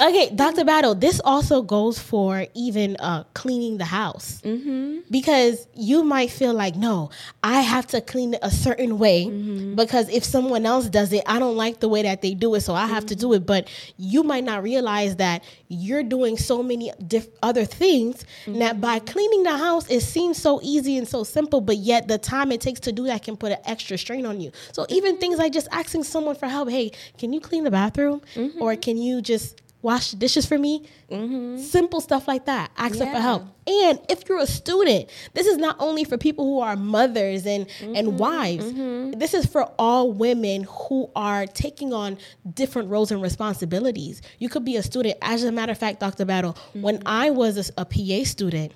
okay, 0.10 0.30
Doctor 0.36 0.66
Battle. 0.66 0.96
This 0.96 1.22
also 1.24 1.62
goes 1.62 1.98
for 1.98 2.46
even 2.54 2.98
uh, 2.98 3.24
cleaning 3.34 3.78
the 3.78 3.86
house 3.86 4.42
mm-hmm. 4.42 5.00
because 5.10 5.68
you 5.74 6.04
might 6.04 6.30
feel 6.30 6.54
like, 6.54 6.76
no, 6.76 7.10
I 7.44 7.62
have 7.62 7.88
to 7.88 8.02
clean 8.02 8.34
it 8.34 8.40
a 8.42 8.52
certain 8.52 8.98
way 8.98 9.30
because 9.76 10.10
if 10.10 10.24
someone 10.24 10.66
else 10.66 10.90
does 10.90 11.14
it, 11.14 11.24
I 11.26 11.40
don't 11.40 11.56
like 11.56 11.80
the 11.80 11.90
way 11.90 12.04
that 12.04 12.22
they 12.22 12.34
do 12.34 12.54
it, 12.56 12.62
so 12.62 12.74
I 12.74 12.88
have 12.88 13.06
to 13.08 13.16
do 13.16 13.34
it. 13.34 13.46
But 13.46 13.70
you 13.98 14.24
might 14.24 14.44
not 14.44 14.64
realize 14.64 15.16
that 15.18 15.44
you're 15.86 16.04
doing 16.04 16.38
so 16.38 16.64
many 16.64 16.92
diff- 17.08 17.30
other 17.44 17.66
things 17.66 18.26
mm-hmm. 18.46 18.60
that 18.60 18.82
by 18.82 19.00
cleaning 19.00 19.44
the 19.44 19.58
house, 19.58 19.90
it 19.90 20.02
seems 20.02 20.42
so 20.42 20.60
easy 20.64 20.98
and 20.98 21.08
so 21.08 21.24
simple, 21.24 21.62
but 21.62 21.78
yet 21.78 22.08
the 22.08 22.18
time 22.18 22.52
it 22.52 22.62
takes 22.62 22.80
to 22.82 22.92
do 22.92 23.06
that 23.06 23.24
can 23.24 23.38
put 23.38 23.52
an 23.52 23.60
extra 23.66 23.98
strain 23.98 24.26
on 24.26 24.42
you. 24.42 24.52
So 24.72 24.84
mm-hmm. 24.84 24.94
even 24.94 25.18
things 25.18 25.38
like 25.38 25.54
just 25.54 25.68
asking 25.72 26.04
someone 26.04 26.36
for 26.36 26.48
help, 26.48 26.70
hey, 26.70 26.92
can 27.18 27.34
you 27.34 27.40
clean 27.40 27.64
the 27.64 27.72
bathroom, 27.72 28.22
mm-hmm. 28.34 28.62
or 28.62 28.76
can 28.76 28.98
you 28.98 29.22
just 29.22 29.62
wash 29.86 30.12
the 30.12 30.18
dishes 30.18 30.48
for 30.48 30.58
me? 30.58 30.84
Mm-hmm. 31.12 31.58
Simple 31.58 32.02
stuff 32.02 32.28
like 32.28 32.46
that. 32.46 32.72
Ask 32.76 32.98
them 32.98 33.14
for 33.14 33.20
help. 33.20 33.44
And 33.68 34.00
if 34.10 34.28
you're 34.28 34.40
a 34.40 34.48
student, 34.48 35.10
this 35.34 35.46
is 35.46 35.58
not 35.58 35.76
only 35.80 36.04
for 36.04 36.18
people 36.18 36.44
who 36.44 36.60
are 36.60 36.76
mothers 36.76 37.46
and, 37.46 37.68
and 37.82 38.08
mm-hmm. 38.08 38.18
wives. 38.18 38.66
Mm-hmm. 38.66 39.20
This 39.20 39.36
is 39.36 39.46
for 39.46 39.72
all 39.78 40.12
women 40.12 40.66
who 40.68 41.12
are 41.16 41.46
taking 41.46 41.94
on 41.94 42.18
different 42.52 42.90
roles 42.90 43.12
and 43.12 43.22
responsibilities. 43.22 44.24
You 44.40 44.50
could 44.50 44.66
be 44.66 44.76
a 44.76 44.82
student. 44.82 45.18
As 45.22 45.44
a 45.44 45.52
matter 45.52 45.72
of 45.72 45.78
fact, 45.78 46.00
Dr. 46.00 46.26
Battle, 46.26 46.58
when 46.74 47.04
I 47.06 47.30
was 47.30 47.70
a, 47.70 47.82
a 47.82 47.86
PA 47.86 48.24
student, 48.26 48.74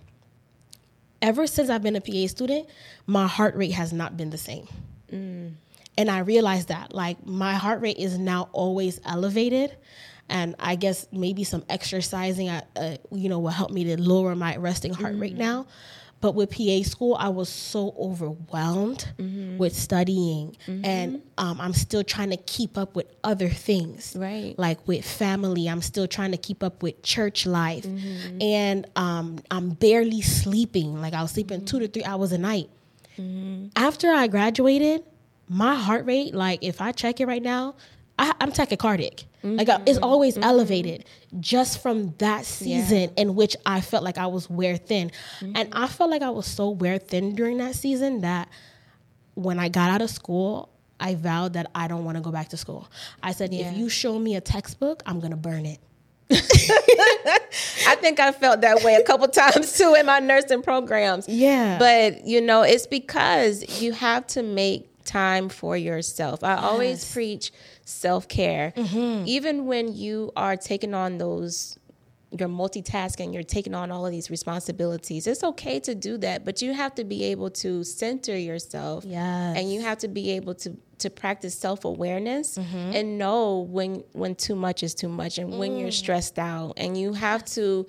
ever 1.23 1.47
since 1.47 1.71
I've 1.71 1.81
been 1.81 1.95
a 1.95 2.01
PA 2.01 2.27
student, 2.27 2.69
my 3.07 3.25
heart 3.25 3.55
rate 3.55 3.71
has 3.71 3.91
not 3.91 4.15
been 4.15 4.29
the 4.29 4.37
same. 4.37 4.67
Mm. 5.11 5.53
And 5.97 6.09
I 6.09 6.19
realized 6.19 6.67
that, 6.67 6.93
like, 6.93 7.25
my 7.25 7.55
heart 7.55 7.81
rate 7.81 7.97
is 7.97 8.17
now 8.17 8.49
always 8.53 9.01
elevated. 9.05 9.75
And 10.29 10.55
I 10.59 10.75
guess 10.75 11.07
maybe 11.11 11.43
some 11.43 11.63
exercising, 11.69 12.49
uh, 12.49 12.61
uh, 12.75 12.95
you 13.11 13.29
know, 13.29 13.39
will 13.39 13.49
help 13.49 13.71
me 13.71 13.83
to 13.85 14.01
lower 14.01 14.35
my 14.35 14.55
resting 14.57 14.93
heart 14.93 15.15
rate 15.17 15.35
now. 15.35 15.65
But 16.21 16.35
with 16.35 16.51
PA 16.51 16.81
school, 16.83 17.15
I 17.17 17.29
was 17.29 17.47
so 17.47 17.93
overwhelmed 17.97 19.05
Mm-hmm. 19.17 19.57
with 19.57 19.73
studying, 19.73 20.57
and 20.67 21.21
um, 21.37 21.61
I'm 21.61 21.71
still 21.73 22.03
trying 22.03 22.29
to 22.31 22.37
keep 22.37 22.77
up 22.77 22.93
with 22.95 23.07
other 23.23 23.47
things. 23.47 24.17
Right. 24.19 24.53
Like 24.57 24.85
with 24.85 25.05
family, 25.05 25.67
I'm 25.67 25.81
still 25.81 26.07
trying 26.07 26.31
to 26.31 26.37
keep 26.37 26.61
up 26.61 26.83
with 26.83 27.01
church 27.03 27.45
life, 27.45 27.85
Mm-hmm. 27.85 28.41
and 28.41 28.87
um, 28.97 29.39
I'm 29.49 29.69
barely 29.69 30.21
sleeping. 30.21 30.99
Like 31.01 31.13
I 31.13 31.21
was 31.21 31.31
sleeping 31.31 31.63
two 31.65 31.79
to 31.79 31.87
three 31.87 32.03
hours 32.03 32.33
a 32.33 32.37
night. 32.37 32.69
Mm-hmm. 33.17 33.67
After 33.77 34.11
I 34.11 34.27
graduated, 34.27 35.03
my 35.47 35.75
heart 35.75 36.05
rate, 36.05 36.33
like 36.35 36.59
if 36.63 36.81
I 36.81 36.91
check 36.91 37.19
it 37.21 37.27
right 37.27 37.41
now, 37.41 37.75
I, 38.19 38.33
I'm 38.41 38.51
tachycardic. 38.51 39.23
Like 39.41 39.69
I, 39.69 39.81
it's 39.85 39.91
mm-hmm. 39.91 40.03
always 40.03 40.33
mm-hmm. 40.33 40.43
elevated 40.43 41.05
just 41.39 41.81
from 41.81 42.13
that 42.17 42.43
season 42.43 43.11
in 43.15 43.35
which 43.35 43.55
I 43.65 43.79
felt 43.79 44.03
like 44.03 44.17
I 44.17 44.27
was 44.27 44.49
wear 44.49 44.75
thin. 44.75 45.11
Mm-hmm. 45.39 45.53
And 45.55 45.69
I 45.71 45.87
felt 45.87 46.11
like 46.11 46.21
I 46.21 46.29
was 46.29 46.45
so 46.45 46.69
wear 46.69 46.97
thin 46.97 47.35
during 47.35 47.57
that 47.59 47.75
season 47.75 48.21
that 48.21 48.49
when 49.35 49.57
I 49.57 49.69
got 49.69 49.89
out 49.89 50.01
of 50.01 50.09
school, 50.09 50.69
I 50.99 51.15
vowed 51.15 51.53
that 51.53 51.71
I 51.73 51.87
don't 51.87 52.03
want 52.03 52.17
to 52.17 52.21
go 52.21 52.31
back 52.31 52.49
to 52.49 52.57
school. 52.57 52.89
I 53.23 53.31
said, 53.31 53.53
Yeah. 53.53 53.71
if 53.71 53.77
you 53.77 53.87
show 53.87 54.19
me 54.19 54.35
a 54.35 54.41
textbook, 54.41 55.01
I'm 55.05 55.21
going 55.21 55.31
to 55.31 55.37
burn 55.37 55.65
it. 55.65 55.79
I 56.31 57.95
think 57.95 58.19
I 58.19 58.33
felt 58.33 58.61
that 58.61 58.83
way 58.83 58.95
a 58.95 59.03
couple 59.03 59.27
times 59.29 59.77
too 59.77 59.95
in 59.97 60.05
my 60.05 60.19
nursing 60.19 60.61
programs. 60.61 61.29
Yeah. 61.29 61.79
But 61.79 62.27
you 62.27 62.41
know, 62.41 62.63
it's 62.63 62.85
because 62.85 63.81
you 63.81 63.93
have 63.93 64.27
to 64.27 64.43
make 64.43 64.89
time 65.05 65.49
for 65.49 65.77
yourself. 65.77 66.43
I 66.43 66.55
always 66.55 67.11
preach 67.11 67.51
self-care. 67.89 68.73
Mm-hmm. 68.75 69.23
Even 69.27 69.65
when 69.65 69.93
you 69.93 70.31
are 70.35 70.55
taking 70.55 70.93
on 70.93 71.17
those 71.17 71.77
you're 72.37 72.49
multitasking, 72.49 73.33
you're 73.33 73.43
taking 73.43 73.73
on 73.73 73.91
all 73.91 74.05
of 74.05 74.11
these 74.11 74.29
responsibilities. 74.29 75.25
It's 75.25 75.43
okay 75.43 75.79
to 75.81 75.95
do 75.95 76.17
that, 76.19 76.45
but 76.45 76.61
you 76.61 76.73
have 76.73 76.93
to 76.95 77.03
be 77.03 77.23
able 77.25 77.49
to 77.51 77.83
center 77.83 78.37
yourself. 78.37 79.03
Yes. 79.05 79.57
And 79.57 79.71
you 79.71 79.81
have 79.81 79.97
to 79.99 80.07
be 80.07 80.31
able 80.31 80.53
to 80.55 80.77
to 80.99 81.09
practice 81.09 81.57
self-awareness 81.57 82.57
mm-hmm. 82.57 82.91
and 82.93 83.17
know 83.17 83.59
when 83.59 84.03
when 84.11 84.35
too 84.35 84.55
much 84.55 84.83
is 84.83 84.93
too 84.93 85.07
much 85.07 85.37
and 85.37 85.57
when 85.57 85.77
you're 85.77 85.87
mm. 85.87 85.93
stressed 85.93 86.37
out 86.37 86.73
and 86.75 86.97
you 86.97 87.13
have 87.13 87.45
to 87.45 87.85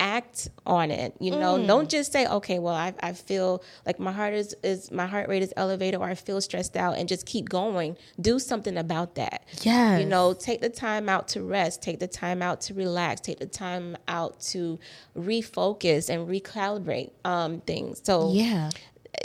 act 0.00 0.48
on 0.66 0.90
it 0.90 1.14
you 1.20 1.30
know? 1.30 1.64
Don't 1.64 1.88
just 1.88 2.12
say 2.12 2.26
okay 2.26 2.58
well 2.58 2.74
I, 2.74 2.94
I 3.00 3.12
feel 3.12 3.62
like 3.86 3.98
my 3.98 4.12
heart 4.12 4.34
is, 4.34 4.54
is 4.62 4.90
my 4.90 5.06
heart 5.06 5.28
rate 5.28 5.42
is 5.42 5.52
elevated 5.56 6.00
or 6.00 6.06
i 6.06 6.14
feel 6.14 6.40
stressed 6.40 6.76
out 6.76 6.96
and 6.96 7.08
just 7.08 7.26
keep 7.26 7.48
going. 7.48 7.96
Do 8.20 8.38
something 8.38 8.76
about 8.76 9.14
that. 9.16 9.46
Yeah 9.62 9.98
you 9.98 10.06
know 10.06 10.34
take 10.34 10.60
the 10.60 10.68
time 10.68 11.08
out 11.08 11.28
to 11.28 11.42
rest 11.42 11.82
take 11.82 12.00
the 12.00 12.06
time 12.06 12.42
out 12.42 12.60
to 12.62 12.74
relax 12.74 13.20
take 13.20 13.38
the 13.38 13.46
time 13.46 13.96
out 14.08 14.40
to 14.40 14.78
refocus 15.16 16.08
and 16.08 16.28
recalibrate 16.28 17.10
um, 17.24 17.60
things. 17.60 18.00
So 18.04 18.32
yeah. 18.32 18.70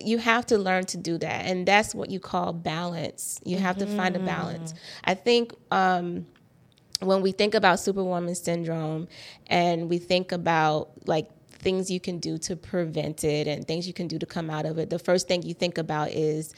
you 0.03 0.17
have 0.17 0.45
to 0.47 0.57
learn 0.57 0.85
to 0.85 0.97
do 0.97 1.17
that 1.17 1.45
and 1.45 1.67
that's 1.67 1.95
what 1.95 2.09
you 2.09 2.19
call 2.19 2.53
balance. 2.53 3.39
You 3.43 3.57
have 3.57 3.77
to 3.77 3.85
find 3.85 4.15
a 4.15 4.19
balance. 4.19 4.73
I 5.03 5.13
think 5.15 5.53
um, 5.71 6.27
when 6.99 7.21
we 7.21 7.31
think 7.31 7.53
about 7.55 7.79
superwoman 7.79 8.35
syndrome 8.35 9.07
and 9.47 9.89
we 9.89 9.97
think 9.97 10.31
about 10.31 10.89
like 11.05 11.29
things 11.49 11.89
you 11.91 11.99
can 11.99 12.19
do 12.19 12.37
to 12.37 12.55
prevent 12.55 13.23
it 13.23 13.47
and 13.47 13.67
things 13.67 13.87
you 13.87 13.93
can 13.93 14.07
do 14.07 14.17
to 14.17 14.25
come 14.25 14.49
out 14.49 14.65
of 14.65 14.77
it 14.77 14.89
the 14.89 14.99
first 14.99 15.27
thing 15.27 15.41
you 15.41 15.53
think 15.53 15.77
about 15.77 16.09
is 16.09 16.53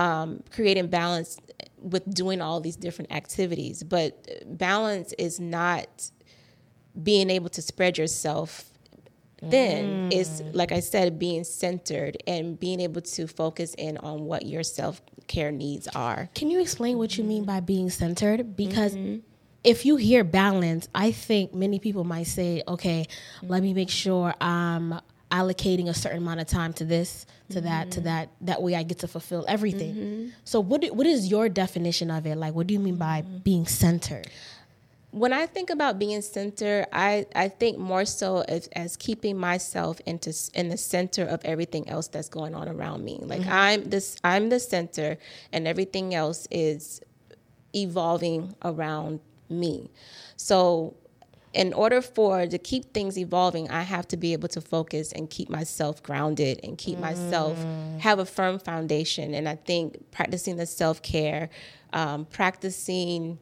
um, 0.00 0.42
creating 0.50 0.86
balance 0.86 1.38
with 1.78 2.12
doing 2.12 2.40
all 2.40 2.60
these 2.60 2.76
different 2.76 3.12
activities. 3.12 3.82
But 3.82 4.26
balance 4.58 5.12
is 5.18 5.38
not 5.38 6.10
being 7.00 7.30
able 7.30 7.50
to 7.50 7.62
spread 7.62 7.98
yourself 7.98 8.66
thin. 9.50 10.10
Is 10.12 10.42
like 10.52 10.70
i 10.70 10.80
said 10.80 11.18
being 11.18 11.44
centered 11.44 12.22
and 12.26 12.60
being 12.60 12.78
able 12.80 13.00
to 13.00 13.26
focus 13.26 13.74
in 13.78 13.96
on 13.98 14.24
what 14.24 14.44
your 14.44 14.62
self-care 14.62 15.50
needs 15.50 15.88
are. 15.88 16.28
Can 16.34 16.50
you 16.50 16.60
explain 16.60 16.98
what 16.98 17.16
you 17.16 17.24
mean 17.24 17.44
by 17.44 17.60
being 17.60 17.88
centered? 17.88 18.54
Because 18.56 18.96
if 19.62 19.84
you 19.84 19.96
hear 19.96 20.24
balance, 20.24 20.88
I 20.94 21.12
think 21.12 21.54
many 21.54 21.78
people 21.78 22.04
might 22.04 22.26
say, 22.26 22.62
okay, 22.66 23.06
let 23.42 23.62
me 23.62 23.74
make 23.74 23.90
sure 23.90 24.34
I'm 24.40 25.00
allocating 25.30 25.88
a 25.88 25.94
certain 25.94 26.18
amount 26.18 26.40
of 26.40 26.46
time 26.46 26.72
to 26.74 26.84
this, 26.84 27.26
to 27.50 27.60
that, 27.60 27.90
to 27.92 28.00
mm-hmm. 28.00 28.06
that. 28.06 28.28
That 28.40 28.62
way 28.62 28.74
I 28.74 28.82
get 28.82 29.00
to 29.00 29.08
fulfill 29.08 29.44
everything. 29.48 29.94
Mm-hmm. 29.94 30.28
So, 30.44 30.60
what, 30.60 30.84
what 30.94 31.06
is 31.06 31.28
your 31.30 31.48
definition 31.48 32.10
of 32.10 32.26
it? 32.26 32.36
Like, 32.36 32.54
what 32.54 32.66
do 32.66 32.74
you 32.74 32.80
mean 32.80 32.96
by 32.96 33.22
mm-hmm. 33.22 33.38
being 33.38 33.66
centered? 33.66 34.28
when 35.12 35.32
I 35.32 35.46
think 35.46 35.70
about 35.70 35.98
being 35.98 36.22
centered, 36.22 36.86
I, 36.92 37.26
I 37.34 37.48
think 37.48 37.78
more 37.78 38.04
so 38.04 38.42
as, 38.42 38.68
as 38.68 38.96
keeping 38.96 39.36
myself 39.36 40.00
into 40.06 40.32
in 40.54 40.68
the 40.68 40.76
center 40.76 41.24
of 41.24 41.44
everything 41.44 41.88
else 41.88 42.06
that's 42.08 42.28
going 42.28 42.54
on 42.54 42.68
around 42.68 43.04
me. 43.04 43.18
Like 43.20 43.46
I'm 43.46 43.90
this 43.90 44.16
I'm 44.22 44.50
the 44.50 44.60
center 44.60 45.18
and 45.52 45.66
everything 45.66 46.14
else 46.14 46.46
is 46.50 47.00
evolving 47.74 48.54
around 48.64 49.20
me. 49.50 49.90
So 50.36 50.96
in 51.52 51.72
order 51.72 52.00
for 52.00 52.46
to 52.46 52.58
keep 52.58 52.94
things 52.94 53.18
evolving, 53.18 53.70
I 53.70 53.82
have 53.82 54.06
to 54.08 54.16
be 54.16 54.32
able 54.32 54.48
to 54.48 54.60
focus 54.60 55.12
and 55.12 55.28
keep 55.28 55.48
myself 55.50 56.02
grounded 56.02 56.60
and 56.62 56.78
keep 56.78 56.98
myself 56.98 57.58
mm. 57.58 57.98
have 57.98 58.20
a 58.20 58.26
firm 58.26 58.58
foundation. 58.58 59.34
And 59.34 59.48
I 59.48 59.56
think 59.56 60.10
practicing 60.12 60.56
the 60.56 60.66
self 60.66 61.02
care, 61.02 61.50
um, 61.92 62.26
practicing 62.26 63.38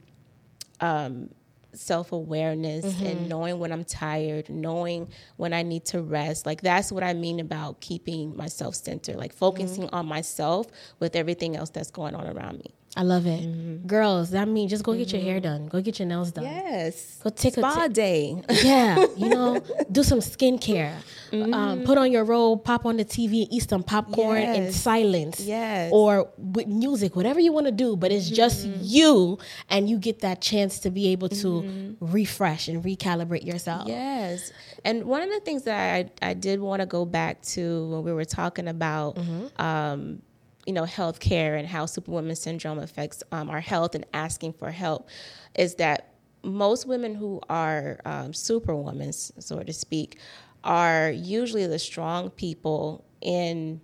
um, 0.81 1.29
self 1.75 2.13
awareness 2.13 2.85
and 2.85 3.19
mm-hmm. 3.19 3.29
knowing 3.29 3.59
when 3.59 3.73
I'm 3.73 3.85
tired, 3.85 4.49
knowing 4.49 5.09
when 5.37 5.53
I 5.53 5.63
need 5.63 5.85
to 5.87 6.01
rest. 6.01 6.47
Like 6.47 6.63
that's 6.63 6.91
what 6.91 7.03
I 7.03 7.13
mean 7.13 7.41
about 7.41 7.81
keeping 7.81 8.35
myself 8.37 8.75
centered, 8.75 9.17
like 9.17 9.35
focusing 9.35 9.85
mm-hmm. 9.85 9.95
on 9.95 10.07
myself 10.07 10.67
with 10.99 11.15
everything 11.15 11.57
else 11.57 11.69
that's 11.69 11.91
going 11.91 12.15
on 12.15 12.27
around 12.27 12.59
me. 12.59 12.75
I 12.97 13.03
love 13.03 13.27
it. 13.27 13.43
Mm-hmm. 13.43 13.87
Girls, 13.87 14.31
that 14.31 14.49
means 14.49 14.71
just 14.71 14.83
go 14.83 14.95
get 14.95 15.13
your 15.13 15.21
hair 15.21 15.37
mm-hmm. 15.37 15.43
done, 15.43 15.67
go 15.69 15.81
get 15.81 15.99
your 15.99 16.09
nails 16.09 16.33
done. 16.33 16.45
Yes. 16.45 17.19
Go 17.23 17.31
take 17.31 17.57
a 17.57 17.61
Spa 17.61 17.75
ta- 17.75 17.89
day. 17.89 18.43
Yeah, 18.63 19.07
you 19.17 19.29
know, 19.35 19.63
do 19.93 20.03
some 20.03 20.21
skincare. 20.21 20.95
Um, 21.31 21.39
mm-hmm. 21.41 21.85
put 21.85 21.99
on 21.99 22.11
your 22.11 22.25
robe, 22.25 22.65
pop 22.65 22.87
on 22.87 22.97
the 22.97 23.05
TV, 23.05 23.43
and 23.43 23.53
eat 23.53 23.69
some 23.69 23.83
popcorn 23.83 24.39
in 24.43 24.73
silence. 24.73 25.41
Yes. 25.41 25.91
Or 25.93 26.31
with 26.39 26.67
music, 26.67 27.15
whatever 27.15 27.39
you 27.39 27.53
want 27.53 27.67
to 27.67 27.73
do, 27.73 27.97
but 27.97 28.11
it's 28.11 28.31
just 28.31 28.65
you, 28.65 29.39
and 29.69 29.91
you 29.91 29.99
get 29.99 30.21
that 30.21 30.41
chance 30.41 30.79
to 30.81 30.91
be 30.91 31.09
able 31.09 31.29
to 31.29 31.97
refresh 32.01 32.69
and 32.69 32.83
recalibrate 32.83 33.45
yourself. 33.45 33.87
Yes. 33.89 34.53
And 34.85 35.05
one 35.05 35.23
of 35.23 35.29
the 35.29 35.41
things 35.41 35.65
that 35.65 36.11
I, 36.23 36.31
I 36.31 36.35
did 36.35 36.61
want 36.61 36.81
to 36.81 36.87
go 36.87 37.05
back 37.05 37.43
to 37.43 37.89
when 37.91 38.05
we 38.05 38.13
were 38.13 38.25
talking 38.25 38.67
about, 38.67 39.19
um, 39.59 40.23
you 40.69 40.75
know, 40.75 40.85
healthcare 40.85 41.59
and 41.59 41.67
how 41.67 41.87
Superwoman 41.87 42.37
syndrome 42.37 42.79
affects 42.79 43.23
um, 43.33 43.49
our 43.49 43.61
health 43.61 43.95
and 43.95 44.05
asking 44.13 44.53
for 44.53 44.71
help 44.71 45.09
is 45.55 45.77
that 45.77 46.13
most 46.43 46.87
women 46.87 47.15
who 47.15 47.41
are 47.49 47.99
um, 48.05 48.35
superwomen, 48.35 49.11
so 49.15 49.63
to 49.63 49.73
speak, 49.73 50.19
are 50.63 51.11
usually 51.11 51.67
the 51.67 51.79
strong 51.79 52.29
people 52.29 53.03
in 53.23 53.81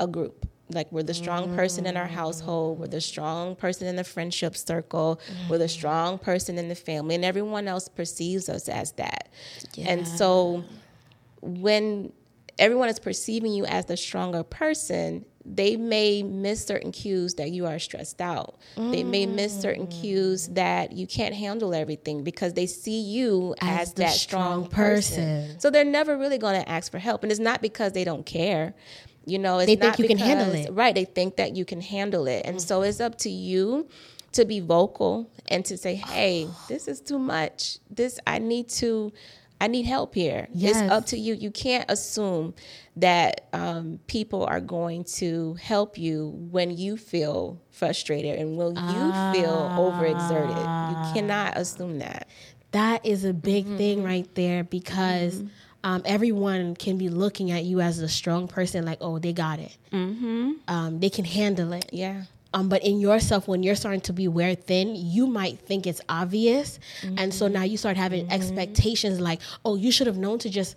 a 0.00 0.08
group. 0.08 0.44
Like 0.70 0.90
we're 0.90 1.04
the 1.04 1.14
strong 1.14 1.54
person 1.54 1.86
in 1.86 1.96
our 1.96 2.08
household, 2.08 2.80
we're 2.80 2.88
the 2.88 3.00
strong 3.00 3.54
person 3.54 3.86
in 3.86 3.94
the 3.94 4.02
friendship 4.02 4.56
circle, 4.56 5.20
we're 5.48 5.58
the 5.58 5.68
strong 5.68 6.18
person 6.18 6.58
in 6.58 6.68
the 6.68 6.74
family, 6.74 7.14
and 7.14 7.24
everyone 7.24 7.68
else 7.68 7.86
perceives 7.86 8.48
us 8.48 8.68
as 8.68 8.90
that. 8.92 9.28
And 9.86 10.06
so 10.08 10.64
when 11.42 12.12
everyone 12.58 12.88
is 12.88 12.98
perceiving 12.98 13.52
you 13.52 13.64
as 13.66 13.86
the 13.86 13.96
stronger 13.96 14.42
person, 14.42 15.24
they 15.54 15.76
may 15.76 16.22
miss 16.22 16.66
certain 16.66 16.92
cues 16.92 17.34
that 17.34 17.50
you 17.50 17.66
are 17.66 17.78
stressed 17.78 18.20
out. 18.20 18.58
They 18.76 19.02
may 19.02 19.26
miss 19.26 19.58
certain 19.60 19.86
mm. 19.86 20.00
cues 20.00 20.48
that 20.48 20.92
you 20.92 21.06
can't 21.06 21.34
handle 21.34 21.74
everything 21.74 22.22
because 22.22 22.54
they 22.54 22.66
see 22.66 23.00
you 23.00 23.54
as, 23.60 23.88
As 23.88 23.94
that 23.94 24.10
strong 24.12 24.48
strong 24.48 24.66
person. 24.68 25.44
person. 25.44 25.60
So 25.60 25.70
they're 25.70 25.84
never 25.84 26.16
really 26.16 26.38
going 26.38 26.60
to 26.60 26.68
ask 26.68 26.90
for 26.90 26.98
help. 26.98 27.22
And 27.22 27.32
it's 27.32 27.40
not 27.40 27.62
because 27.62 27.92
they 27.92 28.04
don't 28.04 28.26
care. 28.26 28.74
You 29.24 29.38
know, 29.38 29.58
it's 29.58 29.66
They 29.66 29.76
think 29.76 29.98
you 29.98 30.06
can 30.06 30.18
handle 30.18 30.54
it. 30.54 30.70
Right. 30.72 30.94
They 30.94 31.04
think 31.04 31.36
that 31.36 31.56
you 31.56 31.64
can 31.64 31.80
handle 31.80 32.26
it. 32.26 32.46
And 32.46 32.60
so 32.60 32.82
it's 32.82 33.00
up 33.00 33.18
to 33.18 33.30
you 33.30 33.88
to 34.32 34.44
be 34.44 34.60
vocal 34.60 35.30
and 35.48 35.64
to 35.66 35.76
say, 35.76 35.94
hey, 35.94 36.48
this 36.68 36.88
is 36.88 37.00
too 37.00 37.18
much. 37.18 37.78
This, 37.90 38.18
I 38.26 38.38
need 38.38 38.68
to, 38.70 39.12
I 39.60 39.66
need 39.66 39.86
help 39.86 40.14
here. 40.14 40.46
Yes. 40.52 40.80
It's 40.80 40.90
up 40.92 41.06
to 41.06 41.18
you. 41.18 41.34
You 41.34 41.50
can't 41.50 41.84
assume 41.90 42.54
that 42.96 43.48
um, 43.52 43.98
people 44.06 44.44
are 44.44 44.60
going 44.60 45.04
to 45.16 45.54
help 45.54 45.98
you 45.98 46.28
when 46.50 46.76
you 46.76 46.96
feel 46.96 47.60
frustrated 47.70 48.38
and 48.38 48.56
when 48.56 48.76
you 48.76 49.12
feel 49.32 49.68
overexerted. 49.76 50.56
You 51.08 51.12
cannot 51.14 51.56
assume 51.56 51.98
that. 51.98 52.28
That 52.72 53.04
is 53.06 53.24
a 53.24 53.32
big 53.32 53.64
Mm-hmm. 53.66 53.76
thing 53.76 54.02
right 54.04 54.34
there 54.34 54.62
because 54.62 55.42
um, 55.82 56.02
everyone 56.04 56.74
can 56.76 56.98
be 56.98 57.08
looking 57.08 57.50
at 57.50 57.64
you 57.64 57.80
as 57.80 57.98
a 57.98 58.08
strong 58.08 58.46
person, 58.46 58.84
like, 58.84 58.98
oh, 59.00 59.18
they 59.18 59.32
got 59.32 59.58
it. 59.58 59.76
Mm-hmm. 59.92 60.52
Um, 60.68 61.00
they 61.00 61.10
can 61.10 61.24
handle 61.24 61.72
it. 61.72 61.88
Yeah. 61.92 62.24
Um, 62.54 62.68
but 62.68 62.82
in 62.82 62.98
yourself, 63.00 63.46
when 63.46 63.62
you're 63.62 63.74
starting 63.76 64.00
to 64.02 64.12
be 64.12 64.26
wear 64.26 64.54
thin, 64.54 64.94
you 64.96 65.26
might 65.26 65.58
think 65.58 65.86
it's 65.86 66.00
obvious, 66.08 66.78
and 67.16 67.32
so 67.34 67.46
now 67.48 67.62
you 67.62 67.76
start 67.76 67.96
having 67.96 68.30
expectations 68.32 69.20
like, 69.20 69.40
"Oh, 69.64 69.76
you 69.76 69.90
should 69.92 70.06
have 70.06 70.16
known 70.16 70.38
to 70.40 70.48
just 70.50 70.74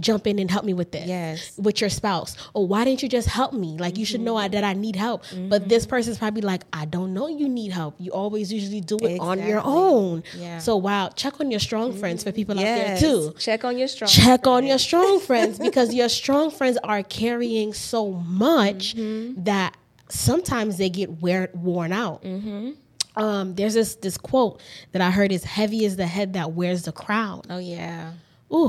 jump 0.00 0.26
in 0.26 0.40
and 0.40 0.50
help 0.50 0.64
me 0.64 0.74
with 0.74 0.90
this 0.90 1.06
Yes. 1.06 1.52
with 1.56 1.80
your 1.80 1.88
spouse 1.88 2.34
or 2.52 2.66
why 2.66 2.84
didn't 2.84 3.00
you 3.04 3.08
just 3.08 3.28
help 3.28 3.52
me 3.52 3.76
like 3.78 3.96
you 3.96 4.04
should 4.04 4.20
know 4.22 4.34
I, 4.36 4.48
that 4.48 4.64
i 4.64 4.72
need 4.72 4.96
help 4.96 5.22
but 5.22 5.60
Mm-hmm. 5.60 5.68
this 5.68 5.86
person's 5.86 6.18
probably 6.18 6.42
like 6.42 6.62
i 6.72 6.84
don't 6.84 7.14
know 7.14 7.28
you 7.28 7.48
need 7.48 7.70
help 7.70 7.94
you 8.00 8.10
always 8.10 8.52
usually 8.52 8.80
do 8.80 8.96
it 9.02 9.20
on 9.20 9.38
your 9.46 9.60
own 9.64 10.24
Yeah. 10.36 10.58
so 10.58 10.74
wow 10.78 11.10
check 11.14 11.38
on 11.38 11.48
your 11.52 11.60
strong 11.60 11.92
friends 11.92 12.24
for 12.24 12.32
people 12.32 12.56
Yes. 12.56 12.66
out 12.66 12.74
there 12.74 12.96
too 13.12 13.34
Check 13.38 13.64
on 13.64 13.78
your 13.78 13.86
strong. 13.86 14.08
check 14.08 14.48
on 14.48 14.66
your 14.66 14.78
strong 14.80 15.20
friends 15.20 15.58
because 15.68 15.94
your 15.94 16.08
strong 16.08 16.50
friends 16.50 16.76
are 16.82 17.04
carrying 17.04 17.72
so 17.72 18.10
much 18.10 18.96
Mm-hmm. 18.96 19.44
that 19.44 19.76
sometimes 20.08 20.78
they 20.78 20.90
get 20.90 21.22
wear, 21.22 21.50
worn 21.54 21.92
out. 21.92 22.22
Mm-hmm. 22.22 22.72
Um, 23.16 23.54
there's 23.54 23.74
this 23.74 23.94
this 23.96 24.18
quote 24.18 24.60
that 24.92 25.00
I 25.00 25.10
heard 25.10 25.30
is 25.30 25.44
heavy 25.44 25.84
is 25.84 25.96
the 25.96 26.06
head 26.06 26.32
that 26.32 26.52
wears 26.52 26.82
the 26.82 26.92
crown. 26.92 27.42
Oh 27.48 27.58
yeah. 27.58 28.12
Ooh, 28.52 28.68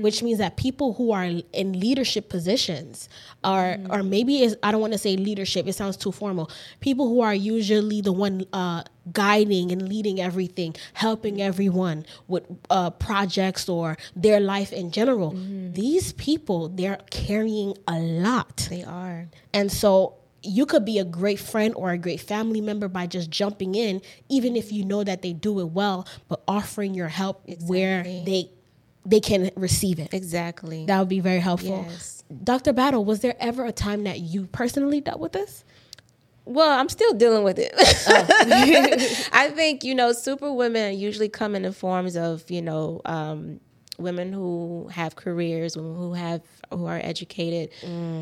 which 0.00 0.22
means 0.22 0.38
that 0.38 0.56
people 0.56 0.94
who 0.94 1.12
are 1.12 1.24
in 1.52 1.78
leadership 1.78 2.30
positions 2.30 3.08
are, 3.44 3.76
or 3.90 4.02
maybe 4.02 4.42
is 4.42 4.56
I 4.62 4.70
don't 4.70 4.80
want 4.80 4.94
to 4.94 4.98
say 4.98 5.16
leadership. 5.16 5.66
It 5.66 5.74
sounds 5.74 5.96
too 5.96 6.12
formal. 6.12 6.50
People 6.80 7.08
who 7.08 7.20
are 7.20 7.34
usually 7.34 8.00
the 8.00 8.12
one 8.12 8.46
uh, 8.54 8.84
guiding 9.12 9.72
and 9.72 9.88
leading 9.88 10.20
everything, 10.20 10.74
helping 10.94 11.42
everyone 11.42 12.06
with 12.28 12.44
uh, 12.70 12.90
projects 12.90 13.68
or 13.68 13.98
their 14.14 14.40
life 14.40 14.72
in 14.72 14.90
general. 14.90 15.32
These 15.72 16.12
people, 16.14 16.68
they're 16.68 17.00
carrying 17.10 17.76
a 17.88 17.98
lot. 17.98 18.68
They 18.70 18.84
are. 18.84 19.26
And 19.52 19.70
so 19.70 20.14
you 20.46 20.66
could 20.66 20.84
be 20.84 20.98
a 20.98 21.04
great 21.04 21.38
friend 21.38 21.74
or 21.76 21.90
a 21.90 21.98
great 21.98 22.20
family 22.20 22.60
member 22.60 22.88
by 22.88 23.06
just 23.06 23.30
jumping 23.30 23.74
in, 23.74 24.00
even 24.28 24.56
if 24.56 24.72
you 24.72 24.84
know 24.84 25.04
that 25.04 25.22
they 25.22 25.32
do 25.32 25.60
it 25.60 25.66
well, 25.66 26.06
but 26.28 26.42
offering 26.46 26.94
your 26.94 27.08
help 27.08 27.42
where 27.66 28.02
they 28.02 28.50
they 29.04 29.20
can 29.20 29.50
receive 29.54 29.98
it. 29.98 30.12
Exactly. 30.12 30.84
That 30.86 30.98
would 30.98 31.08
be 31.08 31.20
very 31.20 31.38
helpful. 31.38 31.86
Yes. 31.88 32.24
Dr. 32.42 32.72
Battle, 32.72 33.04
was 33.04 33.20
there 33.20 33.36
ever 33.38 33.64
a 33.64 33.72
time 33.72 34.02
that 34.04 34.18
you 34.18 34.46
personally 34.46 35.00
dealt 35.00 35.20
with 35.20 35.32
this? 35.32 35.64
Well, 36.44 36.78
I'm 36.78 36.88
still 36.88 37.12
dealing 37.12 37.42
with 37.42 37.58
it. 37.58 37.72
I 39.32 39.50
think, 39.50 39.82
you 39.84 39.94
know, 39.94 40.12
super 40.12 40.52
women 40.52 40.98
usually 40.98 41.28
come 41.28 41.54
in 41.54 41.62
the 41.62 41.72
forms 41.72 42.16
of, 42.16 42.48
you 42.50 42.62
know, 42.62 43.00
um, 43.04 43.60
women 43.98 44.32
who 44.32 44.88
have 44.92 45.16
careers, 45.16 45.76
women 45.76 45.96
who 45.96 46.12
have 46.14 46.42
who 46.70 46.86
are 46.86 47.00
educated, 47.02 47.70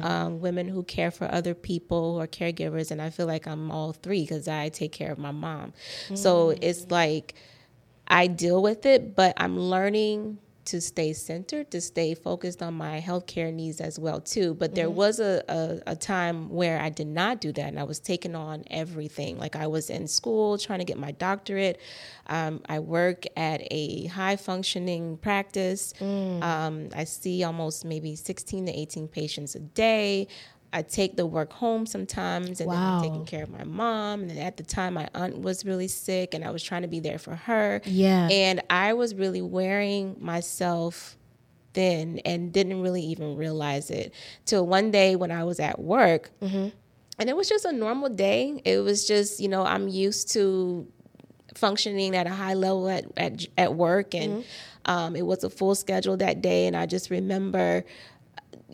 um, 0.02 0.40
women 0.40 0.69
who 0.69 0.83
care 0.83 1.11
for 1.11 1.31
other 1.33 1.54
people 1.54 2.14
who 2.14 2.21
are 2.21 2.26
caregivers, 2.26 2.90
and 2.90 3.00
I 3.00 3.11
feel 3.11 3.26
like 3.26 3.47
I'm 3.47 3.71
all 3.71 3.93
three 3.93 4.23
because 4.23 4.49
I 4.49 4.69
take 4.69 4.93
care 4.93 5.11
of 5.12 5.19
my 5.19 5.31
mom. 5.33 5.73
So 6.14 6.50
it's 6.50 6.90
like 6.90 7.35
I 8.07 8.26
deal 8.26 8.62
with 8.62 8.85
it, 8.87 9.16
but 9.16 9.33
I'm 9.37 9.59
learning 9.59 10.38
to 10.66 10.80
stay 10.80 11.12
centered, 11.12 11.71
to 11.71 11.80
stay 11.80 12.14
focused 12.14 12.62
on 12.62 12.75
my 12.75 13.00
healthcare 13.00 13.52
needs 13.52 13.80
as 13.80 13.99
well 13.99 14.21
too. 14.21 14.54
But 14.54 14.75
there 14.75 14.90
was 14.90 15.21
a, 15.21 15.42
a, 15.49 15.92
a 15.92 15.97
time 15.97 16.49
where 16.49 16.80
I 16.80 16.88
did 16.90 17.06
not 17.06 17.40
do 17.40 17.52
that, 17.52 17.68
and 17.68 17.78
I 17.78 17.85
was 17.85 18.00
taking 18.00 18.35
on 18.35 18.64
everything. 18.71 19.38
Like 19.38 19.56
I 19.56 19.66
was 19.66 19.90
in 19.90 20.09
school 20.09 20.59
trying 20.59 20.78
to 20.80 20.85
get 20.85 20.99
my 20.99 21.12
doctorate. 21.12 21.80
Um, 22.26 22.62
I 22.68 22.78
work 22.78 23.25
at 23.37 23.61
a 23.71 24.06
high 24.06 24.37
functioning 24.37 25.18
practice. 25.18 25.92
Um, 26.42 26.88
I 26.97 27.04
see 27.04 27.44
almost 27.44 27.85
maybe 27.85 28.16
16 28.16 28.66
to 28.66 28.73
18 28.73 29.09
patients 29.09 29.54
a 29.54 29.61
day. 29.61 30.28
I 30.75 30.83
take 30.83 31.16
the 31.16 31.25
work 31.25 31.52
home 31.52 31.87
sometimes, 31.87 32.61
and 32.61 32.69
then 32.71 32.76
I'm 32.76 33.02
taking 33.02 33.25
care 33.25 33.45
of 33.45 33.50
my 33.50 33.62
mom. 33.64 34.23
And 34.23 34.38
at 34.38 34.57
the 34.57 34.64
time, 34.64 34.95
my 34.95 35.09
aunt 35.14 35.38
was 35.38 35.64
really 35.64 35.88
sick, 35.88 36.35
and 36.35 36.45
I 36.45 36.50
was 36.50 36.62
trying 36.62 36.83
to 36.83 36.88
be 36.88 36.99
there 37.00 37.19
for 37.19 37.37
her. 37.37 37.81
Yeah. 37.85 38.28
And 38.31 38.61
I 38.69 38.93
was 38.93 39.14
really 39.14 39.40
wearing 39.40 40.16
myself 40.19 41.16
thin 41.75 42.19
and 42.25 42.52
didn't 42.52 42.83
really 42.83 43.02
even 43.02 43.37
realize 43.37 43.90
it 43.90 44.12
till 44.45 44.66
one 44.66 44.90
day 44.90 45.16
when 45.16 45.31
I 45.31 45.45
was 45.45 45.61
at 45.61 45.78
work. 45.78 46.31
And 47.19 47.28
it 47.31 47.37
was 47.37 47.49
just 47.49 47.64
a 47.64 47.73
normal 47.73 48.09
day. 48.09 48.61
It 48.64 48.78
was 48.78 49.07
just, 49.07 49.38
you 49.38 49.49
know, 49.49 49.64
I'm 49.64 49.87
used 49.87 50.33
to 50.33 50.87
functioning 51.54 52.16
at 52.16 52.26
a 52.26 52.31
high 52.31 52.54
level 52.54 52.88
at, 52.88 53.04
at, 53.16 53.47
at 53.57 53.75
work 53.75 54.12
and 54.14 54.45
um, 54.87 55.14
it 55.14 55.23
was 55.25 55.45
a 55.45 55.50
full 55.50 55.76
schedule 55.76 56.16
that 56.16 56.43
day 56.43 56.66
and 56.66 56.76
i 56.76 56.85
just 56.85 57.11
remember 57.11 57.85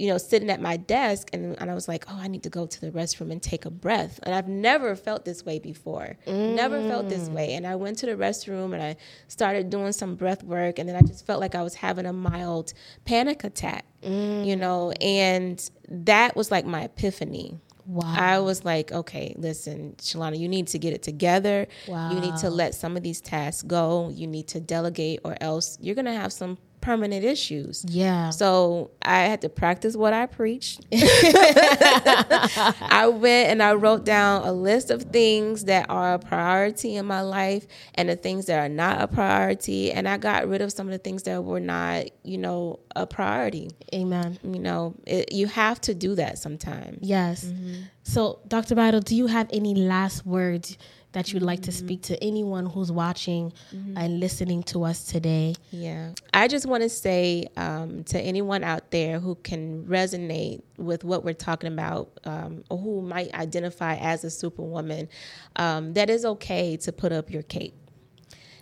you 0.01 0.09
know 0.09 0.17
sitting 0.17 0.49
at 0.49 0.61
my 0.61 0.77
desk 0.77 1.29
and, 1.33 1.61
and 1.61 1.71
i 1.71 1.75
was 1.75 1.87
like 1.87 2.05
oh 2.09 2.19
i 2.19 2.27
need 2.27 2.43
to 2.43 2.49
go 2.49 2.67
to 2.67 2.81
the 2.81 2.91
restroom 2.91 3.31
and 3.31 3.43
take 3.43 3.67
a 3.67 3.71
breath 3.71 4.19
and 4.23 4.35
i've 4.35 4.49
never 4.49 4.97
felt 4.97 5.25
this 5.25 5.45
way 5.45 5.59
before 5.59 6.17
never 6.27 6.81
felt 6.89 7.09
this 7.09 7.29
mm. 7.29 7.35
way 7.35 7.53
and 7.53 7.67
i 7.67 7.77
went 7.77 7.99
to 7.99 8.07
the 8.07 8.13
restroom 8.13 8.73
and 8.73 8.83
i 8.83 8.97
started 9.29 9.69
doing 9.69 9.93
some 9.93 10.15
breath 10.15 10.43
work 10.43 10.79
and 10.79 10.89
then 10.89 10.97
i 10.97 11.03
just 11.03 11.27
felt 11.27 11.39
like 11.39 11.55
i 11.55 11.63
was 11.63 11.75
having 11.75 12.07
a 12.07 12.13
mild 12.13 12.73
panic 13.05 13.45
attack 13.45 13.85
you 14.03 14.09
mm. 14.11 14.59
know 14.59 14.91
and 15.03 15.71
that 15.89 16.35
was 16.35 16.51
like 16.51 16.65
my 16.65 16.85
epiphany 16.85 17.61
Wow. 17.87 18.15
I 18.17 18.39
was 18.39 18.65
like, 18.65 18.93
okay, 18.93 19.35
listen, 19.37 19.97
Shalonna, 19.99 20.39
you 20.39 20.49
need 20.49 20.69
to 20.69 20.79
get 20.79 20.93
it 20.93 21.03
together. 21.03 21.67
Wow. 21.89 22.13
You 22.13 22.21
need 22.21 22.37
to 22.37 22.49
let 22.49 22.77
some 22.77 22.97
of 22.97 23.03
these 23.03 23.21
tasks 23.21 23.63
go. 23.63 24.11
You 24.11 24.29
need 24.29 24.47
to 24.49 24.61
delegate, 24.61 25.21
or 25.25 25.37
else 25.41 25.77
you're 25.81 25.97
going 25.97 26.05
to 26.05 26.13
have 26.13 26.33
some 26.33 26.57
permanent 26.81 27.25
issues. 27.25 27.85
yeah. 27.89 28.31
So 28.31 28.91
I 29.03 29.23
had 29.23 29.41
to 29.43 29.49
practice 29.49 29.97
what 29.97 30.13
I 30.13 30.27
preached. 30.27 30.85
I 30.93 33.11
went 33.13 33.51
and 33.51 33.63
I 33.63 33.75
wrote 33.75 34.05
down 34.05 34.47
a 34.47 34.53
list 34.53 34.91
of 34.91 35.05
things 35.05 35.65
that 35.65 35.87
are 35.89 36.15
a 36.15 36.19
priority 36.19 36.97
in 36.97 37.07
my 37.07 37.21
life 37.21 37.67
and 37.95 38.09
the 38.09 38.17
things 38.17 38.47
that 38.47 38.59
are 38.59 38.69
not 38.69 39.01
a 39.01 39.09
priority. 39.09 39.93
And 39.93 40.09
I 40.09 40.17
got 40.17 40.49
rid 40.49 40.63
of 40.63 40.73
some 40.73 40.87
of 40.87 40.93
the 40.93 40.99
things 40.99 41.25
that 41.25 41.45
were 41.45 41.61
not, 41.61 42.07
you 42.23 42.39
know, 42.39 42.81
a 42.97 43.07
priority. 43.07 43.71
Amen. 43.95 44.39
You 44.43 44.59
know, 44.59 44.95
it, 45.07 45.33
you 45.33 45.47
have 45.47 45.81
to 45.83 45.95
do 45.95 46.15
that 46.15 46.39
sometimes. 46.39 46.99
Yes. 47.03 47.45
Mm-hmm. 47.45 47.83
So, 48.03 48.41
Dr. 48.49 48.75
Battle, 48.75 49.01
do 49.01 49.15
you 49.15 49.27
have 49.27 49.49
any 49.53 49.75
last 49.75 50.27
words 50.27 50.77
that 51.13 51.33
you'd 51.33 51.43
like 51.43 51.63
to 51.63 51.73
speak 51.73 52.03
to 52.03 52.23
anyone 52.23 52.67
who's 52.67 52.93
watching 52.93 53.53
Mm-hmm. 53.75 53.97
and 53.97 54.21
listening 54.21 54.63
to 54.65 54.85
us 54.85 55.05
today? 55.05 55.55
Yeah. 55.71 56.13
I 56.33 56.49
just 56.49 56.67
want 56.67 56.83
to 56.83 56.89
say 56.89 57.47
um, 57.57 58.05
to 58.05 58.21
anyone 58.21 58.63
out 58.65 58.91
there 58.91 59.19
who 59.21 59.35
can 59.37 59.85
resonate 59.87 60.63
with 60.77 61.03
what 61.05 61.25
we're 61.25 61.35
talking 61.35 61.73
about 61.73 62.11
um, 62.25 62.65
or 62.71 62.79
who 62.79 63.03
might 63.03 63.33
identify 63.35 63.97
as 63.97 64.25
a 64.25 64.31
superwoman, 64.31 65.09
um, 65.57 65.95
that 65.95 66.11
is 66.11 66.25
okay 66.25 66.77
to 66.79 66.93
put 66.93 67.13
up 67.13 67.31
your 67.31 67.43
cape. 67.43 67.75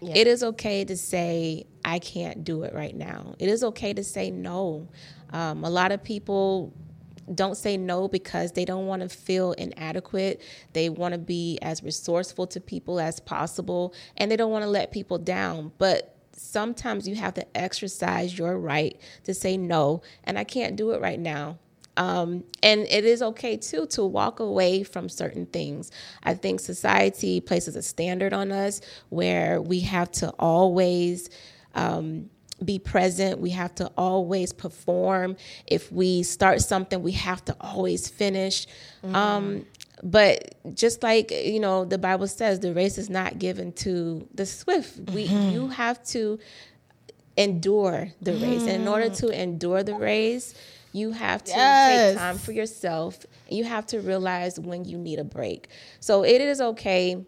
It 0.00 0.28
is 0.28 0.44
okay 0.44 0.84
to 0.84 0.96
say, 0.96 1.66
I 1.84 1.98
can't 1.98 2.44
do 2.44 2.62
it 2.62 2.72
right 2.72 2.94
now. 2.94 3.34
It 3.40 3.48
is 3.48 3.64
okay 3.64 3.92
to 3.94 4.04
say 4.04 4.30
no. 4.30 4.88
Um, 5.32 5.64
a 5.64 5.70
lot 5.70 5.90
of 5.90 6.04
people 6.04 6.72
don't 7.35 7.57
say 7.57 7.77
no 7.77 8.09
because 8.09 8.53
they 8.53 8.64
don't 8.64 8.87
want 8.87 9.03
to 9.03 9.09
feel 9.09 9.53
inadequate. 9.53 10.43
They 10.73 10.88
want 10.88 11.12
to 11.12 11.19
be 11.19 11.59
as 11.62 11.83
resourceful 11.83 12.47
to 12.49 12.61
people 12.61 13.01
as 13.01 13.21
possible 13.21 13.95
and 14.17 14.31
they 14.31 14.37
don't 14.37 14.51
want 14.53 14.64
to 14.64 14.71
let 14.71 14.93
people 14.93 15.19
down. 15.19 15.73
But 15.79 16.17
sometimes 16.33 17.09
you 17.09 17.17
have 17.17 17.35
to 17.35 17.57
exercise 17.57 18.38
your 18.38 18.59
right 18.59 19.01
to 19.25 19.35
say 19.35 19.57
no, 19.57 20.03
and 20.25 20.38
I 20.38 20.45
can't 20.45 20.77
do 20.77 20.93
it 20.93 21.01
right 21.01 21.19
now. 21.19 21.59
Um, 21.97 22.45
and 22.62 22.83
it 22.83 23.05
is 23.05 23.23
okay 23.23 23.57
too 23.57 23.87
to 23.88 24.05
walk 24.05 24.38
away 24.38 24.85
from 24.85 25.09
certain 25.09 25.47
things. 25.47 25.91
I 26.23 26.35
think 26.35 26.61
society 26.61 27.41
places 27.41 27.75
a 27.75 27.83
standard 27.83 28.33
on 28.33 28.53
us 28.53 28.81
where 29.09 29.61
we 29.61 29.81
have 29.81 30.12
to 30.12 30.31
always 30.38 31.29
um, 31.75 32.31
be 32.64 32.79
present. 32.79 33.40
We 33.40 33.51
have 33.51 33.75
to 33.77 33.90
always 33.97 34.53
perform. 34.53 35.37
If 35.66 35.90
we 35.92 36.23
start 36.23 36.61
something, 36.61 37.03
we 37.03 37.12
have 37.12 37.44
to 37.47 37.57
always 37.61 38.09
finish. 38.09 38.66
Um, 39.05 39.64
but 40.03 40.55
just 40.75 41.03
like 41.03 41.31
you 41.31 41.61
know, 41.61 41.85
the 41.85 41.99
Bible 41.99 42.27
says, 42.27 42.61
the 42.61 42.73
race 42.75 42.99
is 42.99 43.09
not 43.11 43.38
given 43.38 43.73
to 43.85 44.27
the 44.35 44.47
swift. 44.47 44.99
We 45.11 45.23
you 45.25 45.68
have 45.68 46.03
to 46.09 46.38
endure 47.37 48.09
the 48.21 48.37
race, 48.37 48.66
and 48.66 48.83
in 48.83 48.88
order 48.88 49.09
to 49.09 49.29
endure 49.29 49.83
the 49.83 49.94
race, 49.94 50.55
you 50.92 51.12
have 51.12 51.44
to 51.44 51.51
Yes. 51.51 52.12
take 52.12 52.18
time 52.18 52.38
for 52.38 52.53
yourself. 52.53 53.25
You 53.49 53.64
have 53.64 53.87
to 53.87 54.01
realize 54.01 54.59
when 54.59 54.85
you 54.85 54.99
need 54.99 55.18
a 55.18 55.25
break. 55.25 55.68
So 56.01 56.25
it 56.25 56.40
is 56.40 56.61
okay 56.61 57.25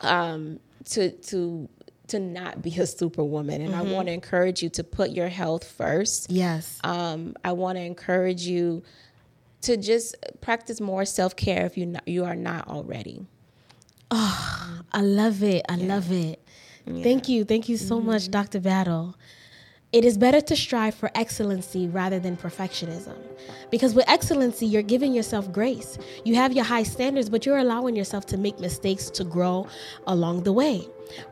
um, 0.00 0.60
to 0.86 1.10
to 1.10 1.68
to 2.10 2.18
not 2.18 2.62
be 2.62 2.76
a 2.76 2.86
superwoman, 2.86 3.62
and 3.62 3.74
I 3.74 3.82
want 3.82 3.88
to 3.88 3.94
mm-hmm. 3.94 4.08
encourage 4.08 4.62
you 4.62 4.68
to 4.70 4.84
put 4.84 5.10
your 5.10 5.28
health 5.28 5.64
first. 5.64 6.30
Yes. 6.30 6.78
Um, 6.84 7.34
I 7.44 7.52
want 7.52 7.78
to 7.78 7.82
encourage 7.82 8.42
you 8.42 8.82
to 9.62 9.76
just 9.76 10.16
practice 10.40 10.80
more 10.80 11.04
self 11.04 11.36
care 11.36 11.66
if 11.66 11.76
you 11.76 11.86
not, 11.86 12.06
you 12.06 12.24
are 12.24 12.36
not 12.36 12.68
already. 12.68 13.26
Oh, 14.10 14.80
I 14.92 15.02
love 15.02 15.42
it. 15.42 15.64
I 15.68 15.76
love 15.76 16.10
it. 16.10 16.42
Thank 16.86 17.28
you. 17.28 17.44
Thank 17.44 17.68
you 17.68 17.76
so 17.76 18.00
much, 18.00 18.22
mm-hmm. 18.22 18.32
Dr. 18.32 18.60
Battle. 18.60 19.14
It 19.92 20.04
is 20.04 20.16
better 20.16 20.40
to 20.40 20.56
strive 20.56 20.94
for 20.94 21.10
excellency 21.16 21.88
rather 21.88 22.20
than 22.20 22.36
perfectionism. 22.36 23.16
Because 23.70 23.94
with 23.94 24.08
excellency, 24.08 24.66
you're 24.66 24.82
giving 24.82 25.12
yourself 25.12 25.50
grace. 25.52 25.98
You 26.24 26.36
have 26.36 26.52
your 26.52 26.64
high 26.64 26.84
standards, 26.84 27.28
but 27.28 27.44
you're 27.44 27.58
allowing 27.58 27.96
yourself 27.96 28.24
to 28.26 28.36
make 28.36 28.60
mistakes 28.60 29.10
to 29.10 29.24
grow 29.24 29.66
along 30.06 30.44
the 30.44 30.52
way. 30.52 30.86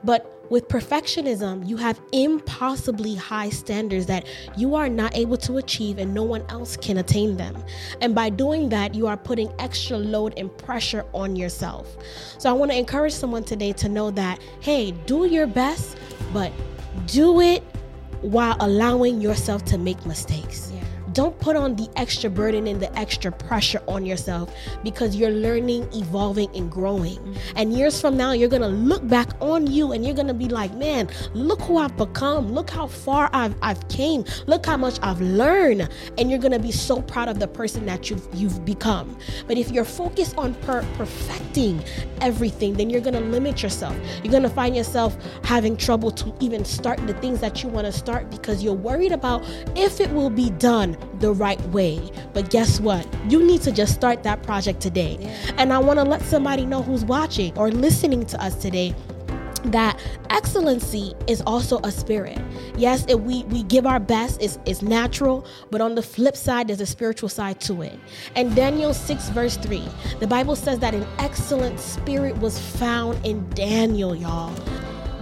But 0.04 0.34
with 0.50 0.68
perfectionism, 0.68 1.68
you 1.68 1.76
have 1.76 2.00
impossibly 2.12 3.14
high 3.14 3.50
standards 3.50 4.06
that 4.06 4.26
you 4.56 4.74
are 4.74 4.88
not 4.88 5.14
able 5.14 5.36
to 5.38 5.58
achieve 5.58 5.98
and 5.98 6.14
no 6.14 6.22
one 6.22 6.44
else 6.48 6.76
can 6.76 6.98
attain 6.98 7.36
them. 7.36 7.62
And 8.00 8.14
by 8.14 8.30
doing 8.30 8.70
that, 8.70 8.94
you 8.94 9.06
are 9.06 9.16
putting 9.16 9.52
extra 9.58 9.98
load 9.98 10.34
and 10.36 10.56
pressure 10.56 11.04
on 11.12 11.36
yourself. 11.36 11.96
So 12.38 12.48
I 12.48 12.52
want 12.52 12.70
to 12.72 12.78
encourage 12.78 13.12
someone 13.12 13.44
today 13.44 13.72
to 13.74 13.88
know 13.88 14.10
that, 14.12 14.40
hey, 14.60 14.92
do 15.06 15.26
your 15.26 15.46
best, 15.46 15.98
but 16.32 16.52
do 17.06 17.40
it 17.40 17.62
while 18.22 18.56
allowing 18.60 19.20
yourself 19.20 19.64
to 19.66 19.78
make 19.78 20.04
mistakes. 20.06 20.72
Don't 21.18 21.36
put 21.40 21.56
on 21.56 21.74
the 21.74 21.90
extra 21.96 22.30
burden 22.30 22.68
and 22.68 22.80
the 22.80 22.96
extra 22.96 23.32
pressure 23.32 23.82
on 23.88 24.06
yourself 24.06 24.54
because 24.84 25.16
you're 25.16 25.32
learning, 25.32 25.88
evolving, 25.92 26.48
and 26.54 26.70
growing. 26.70 27.16
Mm-hmm. 27.16 27.56
And 27.56 27.72
years 27.72 28.00
from 28.00 28.16
now, 28.16 28.30
you're 28.30 28.48
gonna 28.48 28.68
look 28.68 29.04
back 29.08 29.30
on 29.40 29.66
you 29.66 29.90
and 29.90 30.04
you're 30.06 30.14
gonna 30.14 30.32
be 30.32 30.48
like, 30.48 30.72
man, 30.74 31.08
look 31.34 31.60
who 31.62 31.78
I've 31.78 31.96
become. 31.96 32.52
Look 32.52 32.70
how 32.70 32.86
far 32.86 33.30
I've 33.32 33.56
I've 33.62 33.88
came. 33.88 34.26
Look 34.46 34.64
how 34.64 34.76
much 34.76 35.00
I've 35.02 35.20
learned. 35.20 35.88
And 36.18 36.30
you're 36.30 36.38
gonna 36.38 36.60
be 36.60 36.70
so 36.70 37.02
proud 37.02 37.28
of 37.28 37.40
the 37.40 37.48
person 37.48 37.84
that 37.86 38.08
you've 38.08 38.28
you've 38.32 38.64
become. 38.64 39.18
But 39.48 39.58
if 39.58 39.72
you're 39.72 39.84
focused 39.84 40.38
on 40.38 40.54
per- 40.54 40.86
perfecting 40.94 41.82
everything, 42.20 42.74
then 42.74 42.90
you're 42.90 43.00
gonna 43.00 43.22
limit 43.22 43.60
yourself. 43.60 43.96
You're 44.22 44.30
gonna 44.30 44.48
find 44.48 44.76
yourself 44.76 45.18
having 45.42 45.76
trouble 45.76 46.12
to 46.12 46.32
even 46.38 46.64
start 46.64 47.04
the 47.08 47.14
things 47.14 47.40
that 47.40 47.64
you 47.64 47.68
want 47.68 47.86
to 47.86 47.92
start 47.92 48.30
because 48.30 48.62
you're 48.62 48.72
worried 48.72 49.10
about 49.10 49.44
if 49.74 49.98
it 49.98 50.12
will 50.12 50.30
be 50.30 50.50
done 50.50 50.96
the 51.20 51.32
right 51.32 51.60
way. 51.68 52.10
But 52.32 52.50
guess 52.50 52.80
what? 52.80 53.06
You 53.28 53.42
need 53.42 53.62
to 53.62 53.72
just 53.72 53.94
start 53.94 54.22
that 54.22 54.42
project 54.42 54.80
today. 54.80 55.18
Yeah. 55.20 55.54
And 55.58 55.72
I 55.72 55.78
want 55.78 55.98
to 55.98 56.04
let 56.04 56.22
somebody 56.22 56.66
know 56.66 56.82
who's 56.82 57.04
watching 57.04 57.56
or 57.58 57.70
listening 57.70 58.26
to 58.26 58.42
us 58.42 58.54
today 58.54 58.94
that 59.64 59.98
excellency 60.30 61.14
is 61.26 61.42
also 61.42 61.80
a 61.80 61.90
spirit. 61.90 62.38
Yes, 62.76 63.04
it, 63.08 63.20
we 63.20 63.42
we 63.44 63.64
give 63.64 63.86
our 63.86 63.98
best 63.98 64.40
it's, 64.40 64.58
is 64.66 64.82
natural, 64.82 65.44
but 65.70 65.80
on 65.80 65.96
the 65.96 66.02
flip 66.02 66.36
side, 66.36 66.68
there's 66.68 66.80
a 66.80 66.86
spiritual 66.86 67.28
side 67.28 67.60
to 67.62 67.82
it. 67.82 67.98
And 68.36 68.54
Daniel 68.54 68.94
six 68.94 69.28
verse 69.30 69.56
three, 69.56 69.84
the 70.20 70.28
Bible 70.28 70.54
says 70.54 70.78
that 70.78 70.94
an 70.94 71.06
excellent 71.18 71.80
spirit 71.80 72.38
was 72.38 72.58
found 72.58 73.24
in 73.26 73.48
Daniel, 73.50 74.14
y'all 74.14 74.54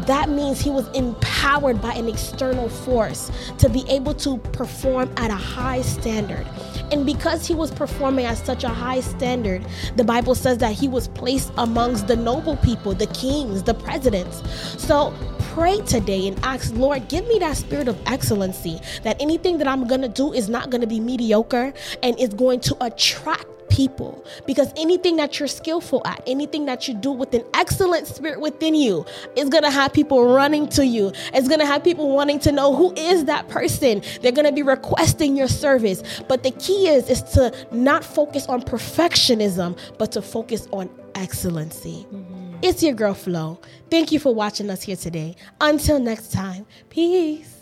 that 0.06 0.28
means 0.28 0.60
he 0.60 0.70
was 0.70 0.88
empowered 0.88 1.80
by 1.82 1.92
an 1.94 2.08
external 2.08 2.68
force 2.68 3.30
to 3.58 3.68
be 3.68 3.84
able 3.88 4.14
to 4.14 4.38
perform 4.38 5.12
at 5.16 5.30
a 5.30 5.34
high 5.34 5.82
standard. 5.82 6.46
And 6.92 7.04
because 7.04 7.46
he 7.46 7.54
was 7.54 7.70
performing 7.70 8.26
at 8.26 8.38
such 8.38 8.62
a 8.62 8.68
high 8.68 9.00
standard, 9.00 9.66
the 9.96 10.04
Bible 10.04 10.34
says 10.34 10.58
that 10.58 10.72
he 10.72 10.86
was 10.86 11.08
placed 11.08 11.52
amongst 11.58 12.06
the 12.06 12.16
noble 12.16 12.56
people, 12.58 12.94
the 12.94 13.08
kings, 13.08 13.64
the 13.64 13.74
presidents. 13.74 14.42
So 14.80 15.12
pray 15.40 15.80
today 15.80 16.28
and 16.28 16.38
ask, 16.44 16.72
Lord, 16.74 17.08
give 17.08 17.26
me 17.26 17.38
that 17.40 17.56
spirit 17.56 17.88
of 17.88 17.98
excellency, 18.06 18.80
that 19.02 19.20
anything 19.20 19.58
that 19.58 19.66
I'm 19.66 19.86
going 19.86 20.02
to 20.02 20.08
do 20.08 20.32
is 20.32 20.48
not 20.48 20.70
going 20.70 20.82
to 20.82 20.86
be 20.86 21.00
mediocre 21.00 21.72
and 22.02 22.18
is 22.20 22.28
going 22.28 22.60
to 22.60 22.76
attract 22.84 23.46
people 23.76 24.24
because 24.46 24.72
anything 24.76 25.16
that 25.16 25.38
you're 25.38 25.46
skillful 25.46 26.00
at, 26.06 26.22
anything 26.26 26.64
that 26.64 26.88
you 26.88 26.94
do 26.94 27.12
with 27.12 27.34
an 27.34 27.44
excellent 27.54 28.06
spirit 28.06 28.40
within 28.40 28.74
you, 28.74 29.04
is 29.36 29.48
going 29.50 29.62
to 29.62 29.70
have 29.70 29.92
people 29.92 30.32
running 30.32 30.66
to 30.68 30.86
you. 30.86 31.12
It's 31.34 31.46
going 31.46 31.60
to 31.60 31.66
have 31.66 31.84
people 31.84 32.10
wanting 32.10 32.38
to 32.40 32.52
know 32.52 32.74
who 32.74 32.94
is 32.94 33.26
that 33.26 33.48
person. 33.48 34.02
They're 34.22 34.32
going 34.32 34.46
to 34.46 34.52
be 34.52 34.62
requesting 34.62 35.36
your 35.36 35.48
service. 35.48 36.02
But 36.26 36.42
the 36.42 36.52
key 36.52 36.88
is 36.88 37.10
is 37.10 37.22
to 37.34 37.52
not 37.70 38.02
focus 38.04 38.46
on 38.46 38.62
perfectionism, 38.62 39.78
but 39.98 40.10
to 40.12 40.22
focus 40.22 40.66
on 40.72 40.88
excellency. 41.14 42.06
Mm-hmm. 42.12 42.58
It's 42.62 42.82
your 42.82 42.94
girl 42.94 43.14
Flo. 43.14 43.60
Thank 43.90 44.12
you 44.12 44.18
for 44.18 44.34
watching 44.34 44.70
us 44.70 44.82
here 44.82 44.96
today. 44.96 45.36
Until 45.60 46.00
next 46.00 46.32
time, 46.32 46.66
peace. 46.88 47.55